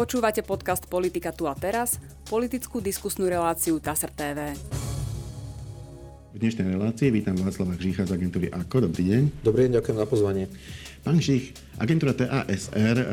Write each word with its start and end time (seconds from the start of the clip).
Počúvate 0.00 0.40
podcast 0.40 0.88
Politika 0.88 1.28
tu 1.28 1.44
a 1.44 1.52
teraz, 1.52 2.00
politickú 2.24 2.80
diskusnú 2.80 3.28
reláciu 3.28 3.76
TASR 3.76 4.08
TV. 4.16 4.56
V 6.32 6.36
dnešnej 6.40 6.72
relácii 6.72 7.12
vítam 7.12 7.36
Václava 7.36 7.76
Žícha 7.76 8.08
z 8.08 8.16
agentúry 8.16 8.48
AKO. 8.48 8.88
Dobrý 8.88 9.04
deň. 9.04 9.44
Dobrý 9.44 9.68
deň, 9.68 9.76
ďakujem 9.76 9.98
za 10.00 10.06
pozvanie. 10.08 10.48
Pán 11.04 11.20
Žích, 11.20 11.52
agentúra 11.76 12.16
TASR 12.16 12.96
e, 12.96 13.06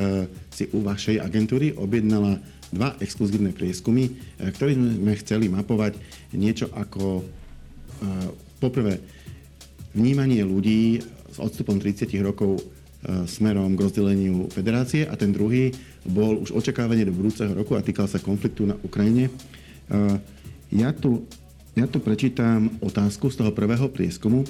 si 0.47 0.71
u 0.71 0.79
vašej 0.79 1.20
agentúry 1.20 1.75
objednala 1.75 2.39
dva 2.71 2.95
exkluzívne 3.04 3.51
prieskumy, 3.51 4.07
e, 4.07 4.47
ktorými 4.47 5.04
sme 5.04 5.13
chceli 5.19 5.51
mapovať 5.51 5.99
niečo 6.39 6.71
ako 6.71 7.19
e, 7.19 7.23
poprvé 8.63 9.04
vnímanie 9.91 10.39
ľudí 10.39 11.04
s 11.04 11.35
odstupom 11.35 11.83
30 11.83 12.15
rokov 12.23 12.63
smerom 13.07 13.77
k 13.77 13.83
rozdeleniu 13.88 14.49
federácie 14.49 15.05
a 15.05 15.13
ten 15.13 15.30
druhý 15.30 15.70
bol 16.07 16.39
už 16.41 16.55
očakávanie 16.55 17.03
do 17.03 17.13
budúceho 17.13 17.52
roku 17.52 17.75
a 17.75 17.84
týkal 17.84 18.07
sa 18.07 18.17
konfliktu 18.17 18.63
na 18.63 18.79
Ukrajine. 18.81 19.27
Ja 20.71 20.95
tu, 20.95 21.27
ja 21.75 21.88
tu 21.88 21.99
prečítam 21.99 22.71
otázku 22.79 23.27
z 23.31 23.43
toho 23.43 23.52
prvého 23.52 23.91
prieskumu. 23.91 24.48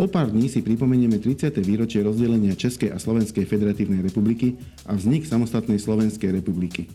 O 0.00 0.08
pár 0.08 0.32
dní 0.32 0.48
si 0.48 0.64
pripomenieme 0.64 1.20
30. 1.20 1.60
výročie 1.60 2.00
rozdelenia 2.00 2.56
Českej 2.56 2.88
a 2.88 2.96
Slovenskej 2.96 3.44
federatívnej 3.44 4.00
republiky 4.00 4.56
a 4.88 4.96
vznik 4.96 5.28
samostatnej 5.28 5.76
Slovenskej 5.76 6.32
republiky. 6.32 6.88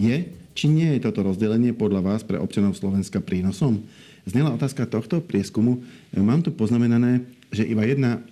Je, 0.00 0.32
či 0.56 0.72
nie 0.72 0.96
je 0.96 1.04
toto 1.04 1.20
rozdelenie 1.20 1.76
podľa 1.76 2.00
vás 2.00 2.24
pre 2.24 2.40
občanov 2.40 2.72
Slovenska 2.76 3.20
prínosom? 3.20 3.84
Znela 4.24 4.56
otázka 4.56 4.88
tohto 4.88 5.20
prieskumu. 5.20 5.84
Mám 6.16 6.48
tu 6.48 6.52
poznamenané, 6.52 7.28
že 7.52 7.68
iba 7.68 7.84
jedna 7.84 8.24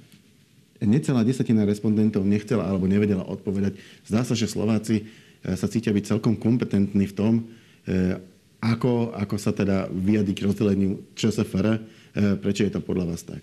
necelá 0.87 1.25
desatina 1.27 1.65
respondentov 1.67 2.25
nechcela 2.25 2.69
alebo 2.69 2.89
nevedela 2.89 3.25
odpovedať. 3.27 3.77
Zdá 4.07 4.23
sa, 4.23 4.37
že 4.37 4.49
Slováci 4.49 5.05
e, 5.05 5.05
sa 5.57 5.69
cítia 5.69 5.91
byť 5.91 6.17
celkom 6.17 6.39
kompetentní 6.39 7.09
v 7.11 7.15
tom, 7.17 7.33
e, 7.89 8.17
ako, 8.65 9.13
ako 9.13 9.37
sa 9.37 9.53
teda 9.53 9.93
vyjadí 9.93 10.33
k 10.33 10.45
rozdeleniu 10.49 11.05
ČSFR. 11.19 11.67
E, 11.77 11.79
prečo 12.41 12.65
je 12.65 12.73
to 12.73 12.81
podľa 12.81 13.15
vás 13.15 13.23
tak? 13.25 13.43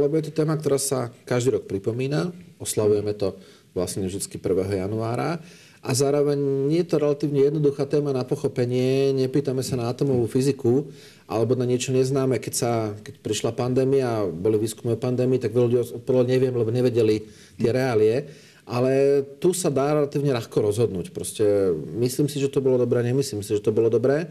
lebo 0.00 0.16
je 0.16 0.32
to 0.32 0.40
téma, 0.40 0.56
ktorá 0.56 0.80
sa 0.80 1.12
každý 1.28 1.60
rok 1.60 1.68
pripomína. 1.68 2.32
Oslavujeme 2.56 3.12
to 3.12 3.36
vlastne 3.76 4.08
vždy 4.08 4.16
1. 4.16 4.40
januára. 4.80 5.36
A 5.84 5.94
zároveň 5.94 6.40
nie 6.66 6.82
je 6.82 6.88
to 6.88 6.96
relatívne 6.98 7.44
jednoduchá 7.44 7.86
téma 7.86 8.10
na 8.10 8.24
pochopenie. 8.24 9.12
Nepýtame 9.12 9.60
sa 9.60 9.76
na 9.76 9.92
atomovú 9.92 10.24
fyziku 10.26 10.88
alebo 11.26 11.58
na 11.58 11.66
niečo 11.66 11.90
neznáme. 11.90 12.38
Keď, 12.38 12.54
sa, 12.54 12.94
keď 13.02 13.18
prišla 13.18 13.50
pandémia 13.54 14.22
a 14.22 14.26
boli 14.30 14.62
výskumy 14.62 14.94
o 14.94 14.98
pandémii, 14.98 15.42
tak 15.42 15.50
veľa 15.54 15.66
ľudí 15.66 15.78
odpovedalo 15.98 16.26
neviem, 16.26 16.54
lebo 16.54 16.70
nevedeli 16.70 17.26
tie 17.58 17.70
reálie. 17.74 18.30
Ale 18.66 19.22
tu 19.38 19.54
sa 19.54 19.70
dá 19.70 19.94
relatívne 19.94 20.34
ľahko 20.34 20.58
rozhodnúť. 20.58 21.14
Proste 21.14 21.70
myslím 22.02 22.26
si, 22.26 22.42
že 22.42 22.50
to 22.50 22.58
bolo 22.58 22.82
dobré, 22.82 22.98
nemyslím 23.06 23.42
si, 23.46 23.54
že 23.54 23.62
to 23.62 23.70
bolo 23.70 23.86
dobré. 23.86 24.26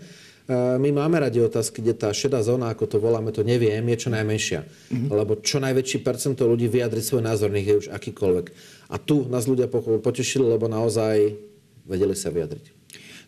Eh, 0.46 0.78
my 0.78 0.94
máme 0.94 1.18
radi 1.18 1.42
otázky, 1.42 1.82
kde 1.82 1.98
tá 1.98 2.14
šedá 2.14 2.38
zóna, 2.46 2.70
ako 2.70 2.86
to 2.86 2.98
voláme, 3.02 3.34
to 3.34 3.42
neviem, 3.42 3.82
je 3.82 3.98
čo 3.98 4.10
najmenšia. 4.14 4.62
Mm-hmm. 4.62 5.10
Lebo 5.10 5.42
čo 5.42 5.58
najväčší 5.58 6.06
percento 6.06 6.46
ľudí 6.46 6.70
vyjadri 6.70 7.02
svoj 7.02 7.26
názor, 7.26 7.50
nech 7.50 7.66
je 7.66 7.76
už 7.82 7.88
akýkoľvek. 7.90 8.46
A 8.94 8.96
tu 9.02 9.26
nás 9.26 9.50
ľudia 9.50 9.66
potešili, 10.06 10.46
lebo 10.46 10.70
naozaj 10.70 11.34
vedeli 11.90 12.14
sa 12.14 12.30
vyjadriť. 12.30 12.66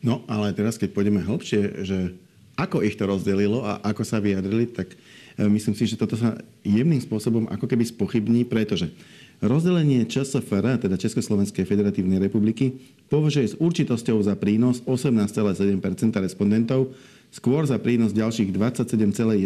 No, 0.06 0.22
ale 0.30 0.54
teraz, 0.54 0.78
keď 0.78 0.94
pôjdeme 0.94 1.26
hĺbšie, 1.26 1.62
že 1.82 2.14
ako 2.58 2.82
ich 2.82 2.98
to 2.98 3.06
rozdelilo 3.06 3.62
a 3.62 3.78
ako 3.86 4.02
sa 4.02 4.18
vyjadrili, 4.18 4.66
tak 4.74 4.98
eh, 4.98 5.46
myslím 5.46 5.78
si, 5.78 5.86
že 5.86 5.96
toto 5.96 6.18
sa 6.18 6.36
jemným 6.66 7.00
spôsobom 7.00 7.46
ako 7.48 7.70
keby 7.70 7.86
spochybní, 7.86 8.50
pretože 8.50 8.90
rozdelenie 9.38 10.10
ČSFR, 10.10 10.82
teda 10.82 10.98
Československej 10.98 11.70
federatívnej 11.70 12.18
republiky, 12.18 12.74
považuje 13.06 13.54
s 13.54 13.56
určitosťou 13.62 14.18
za 14.26 14.34
prínos 14.34 14.82
18,7% 14.90 15.78
respondentov, 16.18 16.90
skôr 17.30 17.70
za 17.70 17.78
prínos 17.78 18.18
ďalších 18.18 18.50
27,1% 18.50 19.46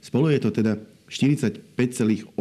Spolu 0.00 0.32
je 0.32 0.40
to 0.40 0.50
teda 0.50 0.80
45,8% 1.12 2.32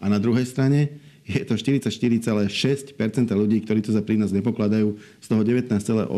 A 0.00 0.04
na 0.08 0.18
druhej 0.20 0.46
strane 0.48 1.00
je 1.22 1.44
to 1.46 1.54
44,6% 1.54 2.98
ľudí, 3.30 3.62
ktorí 3.62 3.78
to 3.78 3.94
za 3.94 4.02
prínos 4.02 4.34
nepokladajú. 4.34 4.98
Z 5.22 5.26
toho 5.30 5.42
19,8 5.46 6.10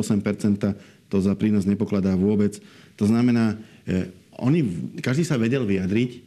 to 1.14 1.22
za 1.22 1.38
prínos 1.38 1.62
nepokladá 1.62 2.19
vôbec. 2.19 2.58
To 2.98 3.06
znamená, 3.06 3.54
eh, 3.86 4.10
oni, 4.42 4.66
každý 4.98 5.22
sa 5.22 5.38
vedel 5.38 5.62
vyjadriť, 5.62 6.24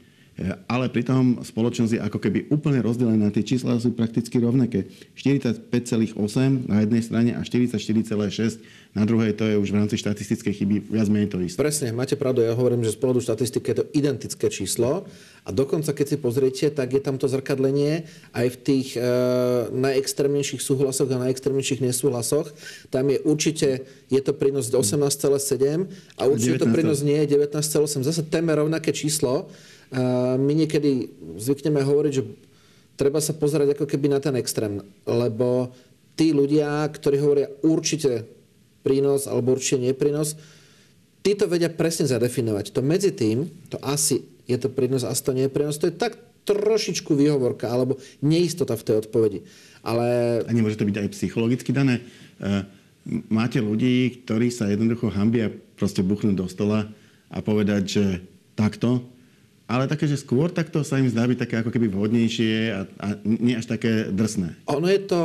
ale 0.70 0.86
pritom 0.94 1.42
spoločnosť 1.42 1.98
je 1.98 2.02
ako 2.02 2.22
keby 2.22 2.54
úplne 2.54 2.78
rozdelená. 2.86 3.34
Tie 3.34 3.42
čísla 3.42 3.82
sú 3.82 3.90
prakticky 3.98 4.38
rovnaké. 4.38 4.86
45,8 5.18 6.14
na 6.70 6.86
jednej 6.86 7.02
strane 7.02 7.32
a 7.34 7.42
44,6 7.42 8.62
na 8.94 9.02
druhej. 9.02 9.34
To 9.34 9.50
je 9.50 9.56
už 9.58 9.74
v 9.74 9.78
rámci 9.82 9.98
štatistickej 9.98 10.54
chyby 10.62 10.76
viac 10.94 11.10
menej 11.10 11.34
to 11.34 11.42
isté. 11.42 11.58
Presne, 11.58 11.90
máte 11.90 12.14
pravdu. 12.14 12.46
Ja 12.46 12.54
hovorím, 12.54 12.86
že 12.86 12.94
z 12.94 13.02
pohľadu 13.02 13.26
štatistiky 13.26 13.66
je 13.74 13.78
to 13.82 13.86
identické 13.98 14.46
číslo 14.54 15.10
a 15.42 15.50
dokonca, 15.50 15.90
keď 15.98 16.06
si 16.06 16.18
pozriete, 16.22 16.66
tak 16.70 16.94
je 16.94 17.02
tam 17.02 17.18
to 17.18 17.26
zrkadlenie 17.26 18.06
aj 18.38 18.48
v 18.54 18.58
tých 18.62 18.88
e, 18.94 19.02
najextrémnejších 19.74 20.62
súhlasoch 20.62 21.10
a 21.10 21.18
najextrémnejších 21.18 21.82
nesúhlasoch. 21.82 22.54
Tam 22.94 23.10
je 23.10 23.18
určite, 23.26 23.90
je 24.14 24.22
to 24.22 24.38
prínos 24.38 24.70
18,7 24.70 26.22
a 26.22 26.30
určite 26.30 26.62
19. 26.62 26.64
to 26.64 26.68
prínos 26.70 27.02
nie 27.02 27.18
je 27.26 27.42
19,8. 27.42 28.06
Zase 28.06 28.22
téme 28.30 28.54
rovnaké 28.54 28.94
číslo 28.94 29.50
my 30.38 30.52
niekedy 30.52 31.08
zvykneme 31.40 31.80
hovoriť, 31.80 32.12
že 32.12 32.24
treba 33.00 33.24
sa 33.24 33.38
pozerať 33.38 33.78
ako 33.78 33.86
keby 33.88 34.12
na 34.12 34.20
ten 34.20 34.36
extrém, 34.36 34.84
lebo 35.08 35.72
tí 36.18 36.34
ľudia, 36.34 36.84
ktorí 36.90 37.22
hovoria 37.22 37.48
určite 37.62 38.26
prínos 38.82 39.30
alebo 39.30 39.54
určite 39.54 39.86
neprínos, 39.86 40.36
tí 41.22 41.38
to 41.38 41.46
vedia 41.46 41.70
presne 41.72 42.10
zadefinovať. 42.10 42.74
To 42.74 42.82
medzi 42.82 43.14
tým, 43.14 43.48
to 43.70 43.78
asi 43.86 44.26
je 44.48 44.58
to 44.58 44.72
prínos, 44.72 45.06
asi 45.06 45.22
to 45.24 45.36
nie 45.36 45.46
je 45.46 45.54
prínos, 45.54 45.78
to 45.78 45.88
je 45.88 45.96
tak 45.96 46.18
trošičku 46.48 47.12
výhovorka 47.12 47.68
alebo 47.68 48.00
neistota 48.24 48.80
v 48.80 48.86
tej 48.88 48.96
odpovedi. 49.04 49.40
Ale... 49.84 50.40
A 50.48 50.52
nemôže 50.56 50.80
to 50.80 50.88
byť 50.88 50.98
aj 51.04 51.14
psychologicky 51.14 51.76
dané? 51.76 52.00
E, 52.40 52.64
máte 53.28 53.60
ľudí, 53.60 54.24
ktorí 54.24 54.48
sa 54.48 54.72
jednoducho 54.72 55.12
hambia 55.12 55.52
proste 55.76 56.00
buchnúť 56.00 56.36
do 56.40 56.48
stola 56.48 56.88
a 57.28 57.44
povedať, 57.44 57.84
že 57.84 58.06
takto 58.56 59.04
ale 59.68 59.92
také, 59.92 60.08
že 60.08 60.16
skôr 60.16 60.48
takto 60.48 60.80
sa 60.88 60.96
im 60.96 61.12
zdá 61.12 61.28
byť 61.28 61.40
také 61.44 61.56
ako 61.60 61.76
keby 61.76 61.92
vhodnejšie 61.92 62.56
a, 62.72 62.82
a 63.04 63.08
nie 63.28 63.60
až 63.60 63.68
také 63.68 64.08
drsné. 64.16 64.56
Ono 64.72 64.88
je 64.88 65.02
to, 65.04 65.22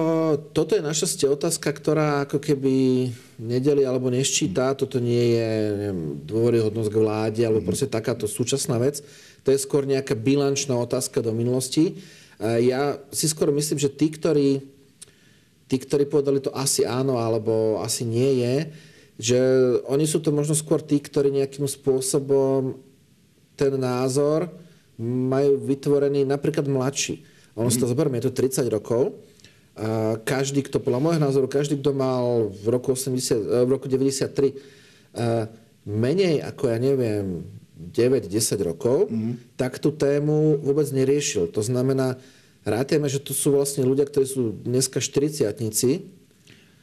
toto 0.51 0.75
je 0.75 0.83
našťastie 0.83 1.31
otázka, 1.31 1.71
ktorá 1.71 2.27
ako 2.27 2.43
keby 2.43 3.07
nedeli 3.39 3.87
alebo 3.87 4.11
neščíta, 4.11 4.75
toto 4.75 4.99
nie 4.99 5.39
je 5.39 5.49
neviem, 5.79 5.99
dôveryhodnosť 6.27 6.91
k 6.91 7.01
vláde 7.07 7.43
alebo 7.47 7.63
mm. 7.63 7.69
proste 7.71 7.87
takáto 7.87 8.27
súčasná 8.27 8.83
vec. 8.83 8.99
To 9.47 9.55
je 9.55 9.63
skôr 9.63 9.87
nejaká 9.87 10.19
bilančná 10.19 10.75
otázka 10.75 11.23
do 11.23 11.31
minulosti. 11.31 12.03
Ja 12.43 12.99
si 13.15 13.31
skôr 13.31 13.55
myslím, 13.55 13.79
že 13.79 13.95
tí, 13.95 14.11
ktorí, 14.11 14.59
tí, 15.71 15.77
ktorí 15.79 16.11
povedali 16.11 16.43
to 16.43 16.51
asi 16.51 16.83
áno 16.83 17.23
alebo 17.23 17.79
asi 17.79 18.03
nie 18.03 18.43
je, 18.43 18.55
že 19.23 19.39
oni 19.87 20.03
sú 20.03 20.19
to 20.19 20.35
možno 20.35 20.59
skôr 20.59 20.83
tí, 20.83 20.99
ktorí 20.99 21.31
nejakým 21.31 21.67
spôsobom 21.71 22.75
ten 23.63 23.79
názor 23.79 24.51
majú 24.99 25.63
vytvorený 25.63 26.27
napríklad 26.27 26.67
mladší. 26.67 27.23
Ono 27.55 27.71
si 27.71 27.79
to 27.79 27.87
mhm. 27.87 27.93
zoberme, 27.95 28.19
je 28.19 28.27
to 28.27 28.35
30 28.35 28.67
rokov. 28.67 29.15
A 29.73 30.21
každý, 30.21 30.61
kto, 30.61 30.85
podľa 30.85 31.01
môjho 31.01 31.21
názoru, 31.23 31.49
každý, 31.49 31.81
kto 31.81 31.97
mal 31.97 32.53
v 32.53 32.67
roku, 32.69 32.93
80, 32.93 33.65
v 33.65 33.71
roku 33.73 33.89
93 33.89 34.53
menej 35.89 36.45
ako, 36.45 36.69
ja 36.69 36.77
neviem, 36.77 37.41
9-10 37.81 38.69
rokov, 38.69 39.09
mm. 39.09 39.57
tak 39.57 39.81
tú 39.81 39.91
tému 39.91 40.61
vôbec 40.61 40.87
neriešil. 40.93 41.51
To 41.57 41.65
znamená, 41.65 42.21
rátame, 42.69 43.09
že 43.09 43.19
to 43.19 43.33
sú 43.33 43.57
vlastne 43.57 43.83
ľudia, 43.83 44.07
ktorí 44.07 44.27
sú 44.29 44.55
dneska 44.61 45.01
40 45.01 45.49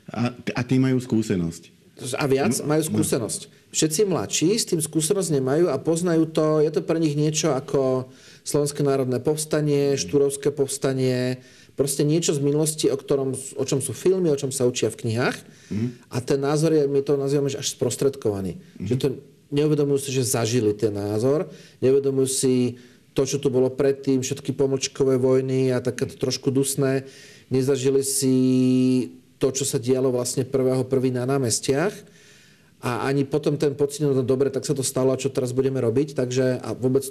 a, 0.10 0.34
a 0.34 0.62
tí 0.66 0.76
majú 0.82 0.98
skúsenosť. 0.98 1.79
A 2.16 2.26
viac 2.26 2.54
majú 2.64 2.82
skúsenosť 2.82 3.60
všetci 3.70 4.10
mladší 4.10 4.50
s 4.58 4.66
tým 4.66 4.82
skúsenosť 4.82 5.30
nemajú 5.38 5.70
a 5.70 5.78
poznajú 5.78 6.26
to, 6.34 6.62
je 6.66 6.72
to 6.74 6.82
pre 6.82 6.98
nich 6.98 7.14
niečo 7.14 7.54
ako 7.54 8.10
Slovenské 8.42 8.82
národné 8.82 9.22
povstanie, 9.22 9.94
Štúrovské 9.94 10.50
povstanie, 10.50 11.38
proste 11.78 12.02
niečo 12.02 12.34
z 12.34 12.42
minulosti, 12.42 12.90
o, 12.90 12.98
ktorom, 12.98 13.38
o 13.38 13.64
čom 13.64 13.80
sú 13.80 13.94
filmy, 13.94 14.34
o 14.34 14.40
čom 14.40 14.50
sa 14.50 14.66
učia 14.66 14.90
v 14.90 15.06
knihách. 15.06 15.38
Mm. 15.70 15.88
A 16.10 16.18
ten 16.20 16.42
názor 16.42 16.74
je, 16.74 16.90
my 16.90 17.00
to 17.06 17.14
nazývame, 17.16 17.54
že 17.54 17.62
až 17.62 17.78
sprostredkovaný. 17.78 18.58
Mm. 18.82 18.88
Že 18.90 18.96
to 18.98 19.08
neuvedomujú 19.54 20.00
si, 20.02 20.10
že 20.12 20.26
zažili 20.26 20.74
ten 20.74 20.92
názor, 20.92 21.48
neuvedomujú 21.80 22.28
si 22.28 22.54
to, 23.14 23.26
čo 23.26 23.38
tu 23.38 23.54
bolo 23.54 23.70
predtým, 23.70 24.26
všetky 24.26 24.54
pomlčkové 24.58 25.22
vojny 25.22 25.74
a 25.74 25.82
také 25.82 26.10
trošku 26.10 26.50
dusné. 26.50 27.06
Nezažili 27.54 28.06
si 28.06 28.36
to, 29.40 29.48
čo 29.56 29.64
sa 29.64 29.80
dialo 29.80 30.12
vlastne 30.12 30.44
prvého 30.44 30.84
prvý 30.84 31.16
na 31.16 31.24
námestiach 31.24 31.96
a 32.80 33.08
ani 33.08 33.24
potom 33.28 33.56
ten 33.60 33.76
pocit, 33.76 34.04
no 34.04 34.24
dobre, 34.24 34.52
tak 34.52 34.64
sa 34.64 34.76
to 34.76 34.84
stalo 34.84 35.16
a 35.16 35.20
čo 35.20 35.32
teraz 35.32 35.52
budeme 35.52 35.80
robiť. 35.80 36.16
Takže 36.16 36.64
a 36.64 36.76
vôbec 36.76 37.08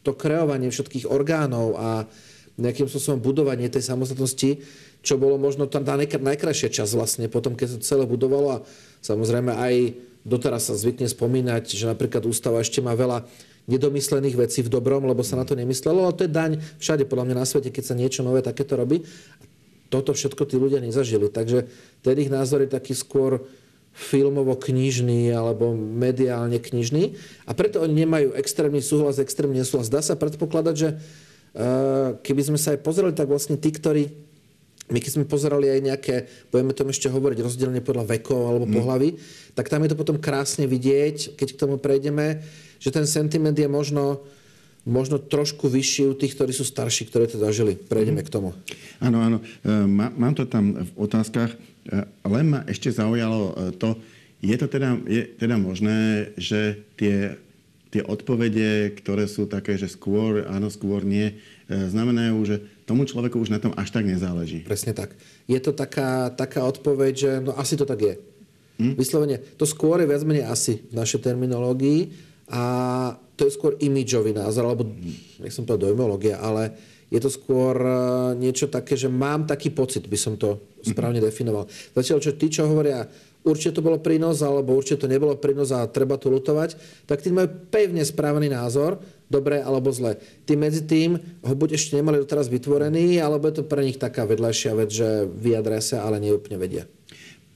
to 0.00 0.16
kreovanie 0.16 0.72
všetkých 0.72 1.08
orgánov 1.08 1.76
a 1.76 2.08
nejakým 2.60 2.88
spôsobom 2.88 3.20
budovanie 3.20 3.68
tej 3.72 3.84
samostatnosti, 3.88 4.64
čo 5.00 5.16
bolo 5.16 5.40
možno 5.40 5.64
tá 5.64 5.80
najkrajšia 5.80 6.68
časť 6.68 6.92
vlastne, 6.92 7.26
potom 7.32 7.56
keď 7.56 7.80
sa 7.80 7.96
celé 7.96 8.04
budovalo 8.04 8.60
a 8.60 8.62
samozrejme 9.00 9.52
aj 9.56 9.74
doteraz 10.28 10.68
sa 10.68 10.76
zvykne 10.76 11.08
spomínať, 11.08 11.64
že 11.72 11.88
napríklad 11.88 12.28
ústava 12.28 12.60
ešte 12.60 12.84
má 12.84 12.92
veľa 12.92 13.24
nedomyslených 13.64 14.36
vecí 14.36 14.60
v 14.60 14.72
dobrom, 14.72 15.04
lebo 15.08 15.24
sa 15.24 15.40
na 15.40 15.48
to 15.48 15.56
nemyslelo, 15.56 16.04
ale 16.04 16.16
to 16.16 16.24
je 16.28 16.32
daň 16.32 16.60
všade 16.80 17.08
podľa 17.08 17.32
mňa 17.32 17.36
na 17.40 17.46
svete, 17.48 17.72
keď 17.72 17.84
sa 17.86 17.94
niečo 17.96 18.20
nové 18.20 18.44
takéto 18.44 18.76
robí. 18.76 19.04
Toto 19.90 20.14
všetko 20.14 20.46
tí 20.46 20.56
ľudia 20.56 20.78
nezažili. 20.78 21.26
Takže 21.28 21.66
ten 22.00 22.16
ich 22.16 22.30
názor 22.30 22.62
je 22.62 22.70
taký 22.70 22.94
skôr 22.94 23.42
filmovo-knižný 23.90 25.34
alebo 25.34 25.74
mediálne 25.74 26.62
knižný 26.62 27.18
a 27.42 27.52
preto 27.58 27.82
oni 27.82 28.06
nemajú 28.06 28.38
extrémny 28.38 28.78
súhlas, 28.78 29.18
extrémny 29.18 29.60
nesúhlas. 29.60 29.90
Dá 29.90 29.98
sa 29.98 30.14
predpokladať, 30.14 30.74
že 30.78 30.88
uh, 30.94 32.14
keby 32.22 32.42
sme 32.54 32.58
sa 32.58 32.78
aj 32.78 32.86
pozreli, 32.86 33.10
tak 33.10 33.26
vlastne 33.26 33.58
tí, 33.58 33.74
ktorí 33.74 34.30
my 34.90 34.98
keď 34.98 35.12
sme 35.14 35.24
pozerali 35.30 35.70
aj 35.70 35.80
nejaké, 35.86 36.14
budeme 36.50 36.74
tom 36.74 36.90
ešte 36.90 37.06
hovoriť 37.06 37.38
rozdielne 37.46 37.78
podľa 37.78 38.10
vekov 38.10 38.42
alebo 38.42 38.66
mm. 38.66 38.74
pohlavy, 38.74 39.08
tak 39.54 39.70
tam 39.70 39.86
je 39.86 39.94
to 39.94 39.96
potom 39.98 40.18
krásne 40.18 40.66
vidieť, 40.66 41.38
keď 41.38 41.48
k 41.54 41.60
tomu 41.62 41.78
prejdeme, 41.78 42.42
že 42.82 42.90
ten 42.90 43.06
sentiment 43.06 43.54
je 43.54 43.70
možno, 43.70 44.26
možno 44.88 45.20
trošku 45.20 45.68
vyšší 45.68 46.02
u 46.08 46.14
tých, 46.16 46.32
ktorí 46.36 46.52
sú 46.56 46.64
starší, 46.64 47.08
ktorí 47.08 47.28
to 47.28 47.36
zažili. 47.40 47.76
Prejdeme 47.76 48.24
k 48.24 48.32
tomu. 48.32 48.56
Áno, 49.00 49.20
áno. 49.20 49.38
E, 49.60 49.68
mám 49.92 50.32
to 50.32 50.48
tam 50.48 50.72
v 50.72 50.90
otázkach. 50.96 51.52
E, 51.52 51.58
len 52.24 52.46
ma 52.48 52.60
ešte 52.64 52.88
zaujalo 52.88 53.40
e, 53.40 53.76
to, 53.76 54.00
je 54.40 54.56
to 54.56 54.66
teda, 54.72 54.96
je 55.04 55.22
teda 55.36 55.60
možné, 55.60 56.32
že 56.40 56.80
tie, 56.96 57.36
tie 57.92 58.00
odpovede, 58.00 58.96
ktoré 58.96 59.28
sú 59.28 59.44
také, 59.44 59.76
že 59.76 59.92
skôr 59.92 60.48
áno, 60.48 60.72
skôr 60.72 61.04
nie, 61.04 61.36
znamenajú, 61.70 62.36
že 62.48 62.56
tomu 62.82 63.06
človeku 63.06 63.38
už 63.38 63.52
na 63.52 63.62
tom 63.62 63.70
až 63.76 63.94
tak 63.94 64.08
nezáleží. 64.08 64.64
Presne 64.66 64.96
tak. 64.96 65.14
Je 65.46 65.60
to 65.62 65.76
taká, 65.76 66.32
taká 66.32 66.64
odpoveď, 66.66 67.12
že 67.14 67.30
no 67.44 67.54
asi 67.54 67.76
to 67.76 67.84
tak 67.84 68.00
je. 68.00 68.14
Hm? 68.80 68.96
Vyslovene, 68.96 69.44
to 69.60 69.68
skôr 69.68 70.00
je 70.00 70.08
viac 70.08 70.24
menej 70.24 70.48
asi 70.48 70.80
v 70.88 70.94
našej 70.96 71.20
terminológii 71.20 72.29
a 72.50 72.62
to 73.38 73.48
je 73.48 73.56
skôr 73.56 73.78
imidžový 73.78 74.36
názor, 74.36 74.68
alebo 74.68 74.84
nechcem 75.40 75.64
to 75.64 75.80
dojmológia, 75.80 76.42
ale 76.42 76.76
je 77.10 77.18
to 77.18 77.30
skôr 77.30 77.74
e, 77.74 77.90
niečo 78.38 78.70
také, 78.70 78.94
že 78.94 79.10
mám 79.10 79.46
taký 79.46 79.74
pocit, 79.74 80.06
by 80.06 80.18
som 80.18 80.38
to 80.38 80.62
správne 80.84 81.18
definoval. 81.18 81.66
Zatiaľ, 81.96 82.18
čo 82.22 82.36
tí, 82.38 82.46
čo 82.52 82.70
hovoria, 82.70 83.06
určite 83.42 83.80
to 83.80 83.86
bolo 83.86 83.98
prínos, 83.98 84.44
alebo 84.44 84.76
určite 84.76 85.06
to 85.06 85.08
nebolo 85.10 85.34
prínos 85.40 85.74
a 85.74 85.88
treba 85.90 86.20
to 86.20 86.30
lutovať, 86.30 86.76
tak 87.08 87.24
tí 87.24 87.34
majú 87.34 87.50
pevne 87.72 88.04
správený 88.04 88.52
názor, 88.52 89.00
dobre 89.26 89.58
alebo 89.62 89.90
zle. 89.90 90.18
Tí 90.46 90.54
medzi 90.54 90.86
tým 90.86 91.18
ho 91.18 91.54
buď 91.54 91.78
ešte 91.78 91.98
nemali 91.98 92.22
doteraz 92.22 92.46
vytvorený, 92.46 93.18
alebo 93.18 93.50
je 93.50 93.62
to 93.62 93.64
pre 93.66 93.82
nich 93.86 93.98
taká 93.98 94.26
vedľajšia 94.26 94.72
vec, 94.78 94.90
že 94.90 95.26
vyjadria 95.26 95.82
sa, 95.82 96.06
ale 96.06 96.22
neúplne 96.22 96.60
vedia. 96.60 96.86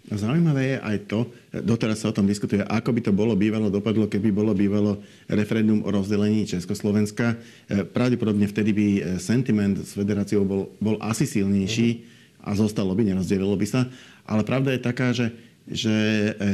Zaujímavé 0.04 0.76
je 0.76 0.78
aj 0.84 0.96
to, 1.08 1.32
doteraz 1.64 2.04
sa 2.04 2.12
o 2.12 2.16
tom 2.16 2.28
diskutuje, 2.28 2.60
ako 2.60 2.92
by 2.92 3.00
to 3.08 3.12
bolo 3.16 3.32
bývalo, 3.32 3.72
dopadlo, 3.72 4.04
keby 4.04 4.36
bolo 4.36 4.52
bývalo 4.52 5.00
referendum 5.32 5.80
o 5.80 5.88
rozdelení 5.88 6.44
Československa. 6.44 7.40
E, 7.72 7.88
pravdepodobne 7.88 8.44
vtedy 8.44 8.76
by 8.76 8.86
e, 8.86 9.00
sentiment 9.16 9.80
s 9.80 9.96
federáciou 9.96 10.44
bol, 10.44 10.68
bol 10.76 11.00
asi 11.00 11.24
silnejší 11.24 12.04
a 12.44 12.52
zostalo 12.52 12.92
by, 12.92 13.00
nerozdelilo 13.00 13.56
by 13.56 13.64
sa. 13.64 13.88
Ale 14.28 14.44
pravda 14.44 14.76
je 14.76 14.80
taká, 14.84 15.16
že, 15.16 15.32
že 15.64 15.96
e, 16.36 16.52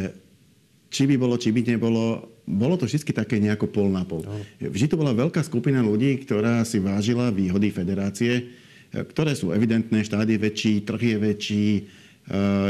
či 0.87 1.11
by 1.11 1.19
bolo, 1.19 1.35
či 1.35 1.51
by 1.51 1.75
nebolo, 1.75 2.31
bolo 2.47 2.79
to 2.79 2.87
vždy 2.87 3.11
také 3.11 3.43
nejako 3.43 3.67
pol 3.67 3.91
na 3.91 4.07
pol. 4.07 4.23
Vždy 4.63 4.95
to 4.95 4.95
bola 4.95 5.11
veľká 5.11 5.43
skupina 5.43 5.83
ľudí, 5.83 6.23
ktorá 6.23 6.63
si 6.63 6.79
vážila 6.79 7.35
výhody 7.35 7.75
federácie, 7.75 8.47
ktoré 8.91 9.35
sú 9.35 9.51
evidentné, 9.55 10.03
štát 10.07 10.27
je 10.27 10.39
väčší, 10.39 10.83
trh 10.83 11.03
je 11.15 11.17
väčší, 11.19 11.67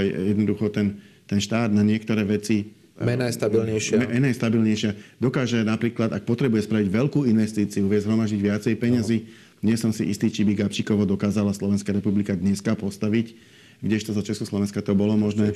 jednoducho 0.04 0.72
ten, 0.72 1.00
ten 1.28 1.38
štát 1.38 1.68
na 1.68 1.84
niektoré 1.84 2.24
veci 2.24 2.72
eh, 2.96 3.04
Mena 3.04 3.28
je 3.28 3.36
stabilnejšia. 3.36 3.96
Mena 4.08 4.28
je 4.32 4.36
stabilnejšia. 4.36 4.90
Dokáže 5.20 5.60
napríklad, 5.62 6.10
ak 6.16 6.24
potrebuje 6.24 6.64
spraviť 6.64 6.88
veľkú 6.88 7.28
investíciu, 7.28 7.86
vie 7.86 8.00
zhromažiť 8.00 8.40
viacej 8.40 8.74
peňazí. 8.80 9.18
No. 9.24 9.48
Nie 9.60 9.76
som 9.76 9.92
si 9.92 10.08
istý, 10.08 10.32
či 10.32 10.40
by 10.48 10.56
Gabčíkovo 10.56 11.04
dokázala 11.04 11.52
Slovenská 11.52 11.92
republika 11.92 12.32
dneska 12.32 12.72
postaviť, 12.72 13.36
kdežto 13.84 14.16
za 14.16 14.24
Československa 14.24 14.80
to 14.80 14.96
bolo 14.96 15.20
možné. 15.20 15.52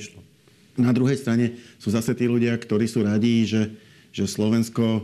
Na 0.77 0.93
druhej 0.93 1.17
strane 1.17 1.57
sú 1.81 1.89
zase 1.89 2.13
tí 2.13 2.29
ľudia, 2.29 2.53
ktorí 2.53 2.85
sú 2.85 3.01
radí, 3.01 3.49
že, 3.49 3.73
že 4.13 4.29
Slovensko 4.29 4.85
e, 4.85 5.01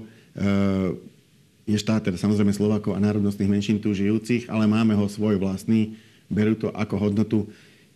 je 1.65 1.77
štát, 1.81 2.05
teda 2.05 2.17
samozrejme 2.19 2.53
Slovákov 2.53 2.93
a 2.93 3.01
národnostných 3.01 3.49
menšín 3.49 3.77
tu 3.81 3.89
žijúcich, 3.89 4.51
ale 4.51 4.69
máme 4.69 4.93
ho 4.93 5.09
svoj 5.09 5.41
vlastný, 5.41 5.97
berú 6.29 6.53
to 6.53 6.69
ako 6.69 6.95
hodnotu 6.99 7.49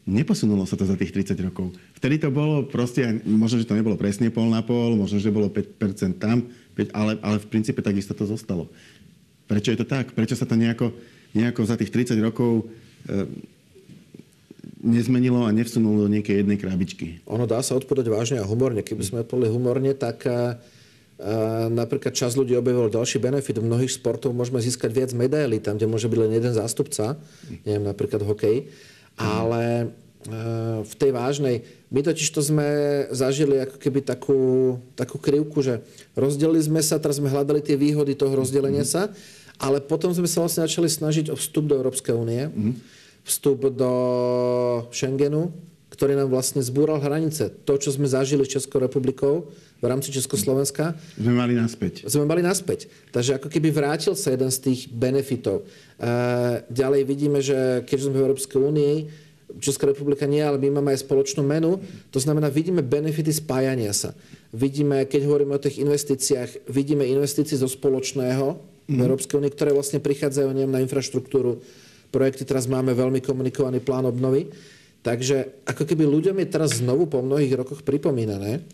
Neposunulo 0.06 0.70
sa 0.70 0.78
to 0.78 0.86
za 0.86 0.94
tých 0.94 1.10
30 1.10 1.34
rokov. 1.50 1.74
Vtedy 1.98 2.22
to 2.22 2.30
bolo 2.30 2.62
proste, 2.62 3.26
možno, 3.26 3.58
že 3.58 3.66
to 3.66 3.74
nebolo 3.74 3.98
presne 3.98 4.30
pol 4.30 4.46
na 4.54 4.62
pol, 4.62 4.94
možno, 4.94 5.18
že 5.18 5.34
bolo 5.34 5.50
5% 5.50 6.22
tam, 6.22 6.46
5, 6.78 6.94
ale, 6.94 7.18
ale 7.26 7.42
v 7.42 7.50
princípe 7.50 7.82
takisto 7.82 8.14
to 8.14 8.30
zostalo. 8.30 8.70
Prečo 9.50 9.74
je 9.74 9.82
to 9.82 9.86
tak? 9.90 10.14
Prečo 10.14 10.38
sa 10.38 10.46
to 10.46 10.54
nejako, 10.54 10.94
nejako 11.34 11.66
za 11.66 11.74
tých 11.74 11.90
30 11.90 12.22
rokov 12.22 12.70
e, 13.10 13.26
nezmenilo 14.86 15.42
a 15.42 15.50
nevsunulo 15.50 16.06
do 16.06 16.14
nejakej 16.14 16.46
jednej 16.46 16.62
krabičky? 16.62 17.26
Ono 17.26 17.50
dá 17.50 17.66
sa 17.66 17.74
odpovedať 17.74 18.06
vážne 18.06 18.38
a 18.38 18.46
humorne. 18.46 18.86
Keby 18.86 19.02
sme 19.02 19.26
odpovedali 19.26 19.50
humorne, 19.50 19.98
tak 19.98 20.22
a, 20.30 20.30
a, 20.30 21.66
napríklad 21.74 22.14
čas 22.14 22.38
ľudí 22.38 22.54
objavil 22.54 22.94
ďalší 22.94 23.18
benefit. 23.18 23.58
V 23.58 23.66
mnohých 23.66 23.98
sportoch 23.98 24.38
môžeme 24.38 24.62
získať 24.62 24.94
viac 24.94 25.10
medailí, 25.18 25.58
tam, 25.58 25.82
kde 25.82 25.90
môže 25.90 26.06
byť 26.06 26.20
len 26.22 26.38
jeden 26.38 26.54
zástupca, 26.54 27.18
neviem, 27.66 27.90
napríklad 27.90 28.22
hokej 28.22 28.70
ale 29.16 29.64
e, 29.82 29.86
v 30.84 30.94
tej 30.96 31.12
vážnej. 31.16 31.56
My 31.92 32.04
totiž 32.04 32.28
to 32.32 32.44
sme 32.44 32.68
zažili 33.12 33.64
ako 33.64 33.80
keby 33.80 34.04
takú, 34.04 34.40
takú 35.00 35.18
krivku, 35.18 35.64
že 35.64 35.84
rozdelili 36.16 36.60
sme 36.60 36.84
sa, 36.84 37.00
teraz 37.00 37.18
sme 37.18 37.32
hľadali 37.32 37.64
tie 37.64 37.80
výhody 37.80 38.16
toho 38.16 38.36
rozdelenia 38.36 38.84
sa, 38.84 39.12
ale 39.56 39.80
potom 39.80 40.12
sme 40.12 40.28
sa 40.28 40.44
vlastne 40.44 40.68
začali 40.68 40.92
snažiť 40.92 41.26
o 41.32 41.40
vstup 41.40 41.72
do 41.72 41.80
Európskej 41.80 42.12
únie, 42.12 42.52
vstup 43.24 43.72
do 43.72 43.92
Schengenu, 44.92 45.56
ktorý 45.96 46.20
nám 46.20 46.28
vlastne 46.28 46.60
zbúral 46.60 47.00
hranice. 47.00 47.48
To, 47.64 47.80
čo 47.80 47.96
sme 47.96 48.04
zažili 48.04 48.44
s 48.44 48.60
Českou 48.60 48.84
republikou 48.84 49.48
v 49.80 49.86
rámci 49.88 50.12
Československa. 50.12 50.92
Sme 51.16 51.32
mali 51.32 51.56
naspäť. 51.56 52.04
Sme 52.04 52.28
mali 52.28 52.44
naspäť. 52.44 52.92
Takže 53.16 53.40
ako 53.40 53.48
keby 53.48 53.72
vrátil 53.72 54.12
sa 54.20 54.36
jeden 54.36 54.52
z 54.52 54.60
tých 54.60 54.80
benefitov. 54.92 55.64
E, 55.64 56.04
ďalej 56.68 57.02
vidíme, 57.08 57.40
že 57.40 57.88
keďže 57.88 58.12
sme 58.12 58.20
v 58.20 58.24
Európskej 58.28 58.60
únii, 58.60 58.96
Česká 59.56 59.88
republika 59.88 60.28
nie, 60.28 60.44
ale 60.44 60.60
my 60.60 60.82
máme 60.82 60.92
aj 60.92 61.08
spoločnú 61.08 61.46
menu. 61.46 61.80
To 62.12 62.20
znamená, 62.20 62.52
vidíme 62.52 62.84
benefity 62.84 63.32
spájania 63.32 63.96
sa. 63.96 64.12
Vidíme, 64.52 65.08
keď 65.08 65.32
hovoríme 65.32 65.56
o 65.56 65.64
tých 65.64 65.80
investíciách, 65.80 66.68
vidíme 66.68 67.08
investície 67.08 67.56
zo 67.56 67.72
spoločného 67.72 68.46
mm. 68.52 68.92
v 68.92 68.98
mhm. 69.00 69.04
Európskej 69.06 69.38
únii, 69.40 69.54
ktoré 69.56 69.72
vlastne 69.72 70.04
prichádzajú 70.04 70.50
neviem, 70.52 70.76
na 70.76 70.84
infraštruktúru. 70.84 71.64
Projekty 72.12 72.44
teraz 72.44 72.68
máme 72.68 72.92
veľmi 72.92 73.24
komunikovaný 73.24 73.80
plán 73.80 74.08
obnovy. 74.08 74.52
Takže 75.06 75.62
ako 75.70 75.86
keby 75.86 76.02
ľuďom 76.10 76.42
je 76.42 76.48
teraz 76.50 76.82
znovu 76.82 77.06
po 77.06 77.22
mnohých 77.22 77.54
rokoch 77.62 77.86
pripomínané, 77.86 78.66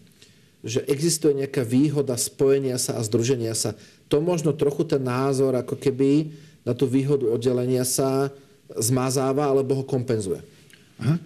že 0.64 0.80
existuje 0.88 1.36
nejaká 1.36 1.68
výhoda 1.68 2.16
spojenia 2.16 2.80
sa 2.80 2.96
a 2.96 3.04
združenia 3.04 3.52
sa. 3.52 3.76
To 4.08 4.24
možno 4.24 4.56
trochu 4.56 4.88
ten 4.88 5.04
názor 5.04 5.60
ako 5.60 5.76
keby 5.76 6.32
na 6.64 6.72
tú 6.72 6.88
výhodu 6.88 7.28
oddelenia 7.28 7.84
sa 7.84 8.32
zmazáva 8.80 9.52
alebo 9.52 9.76
ho 9.76 9.84
kompenzuje. 9.84 10.40
Aha. 11.02 11.18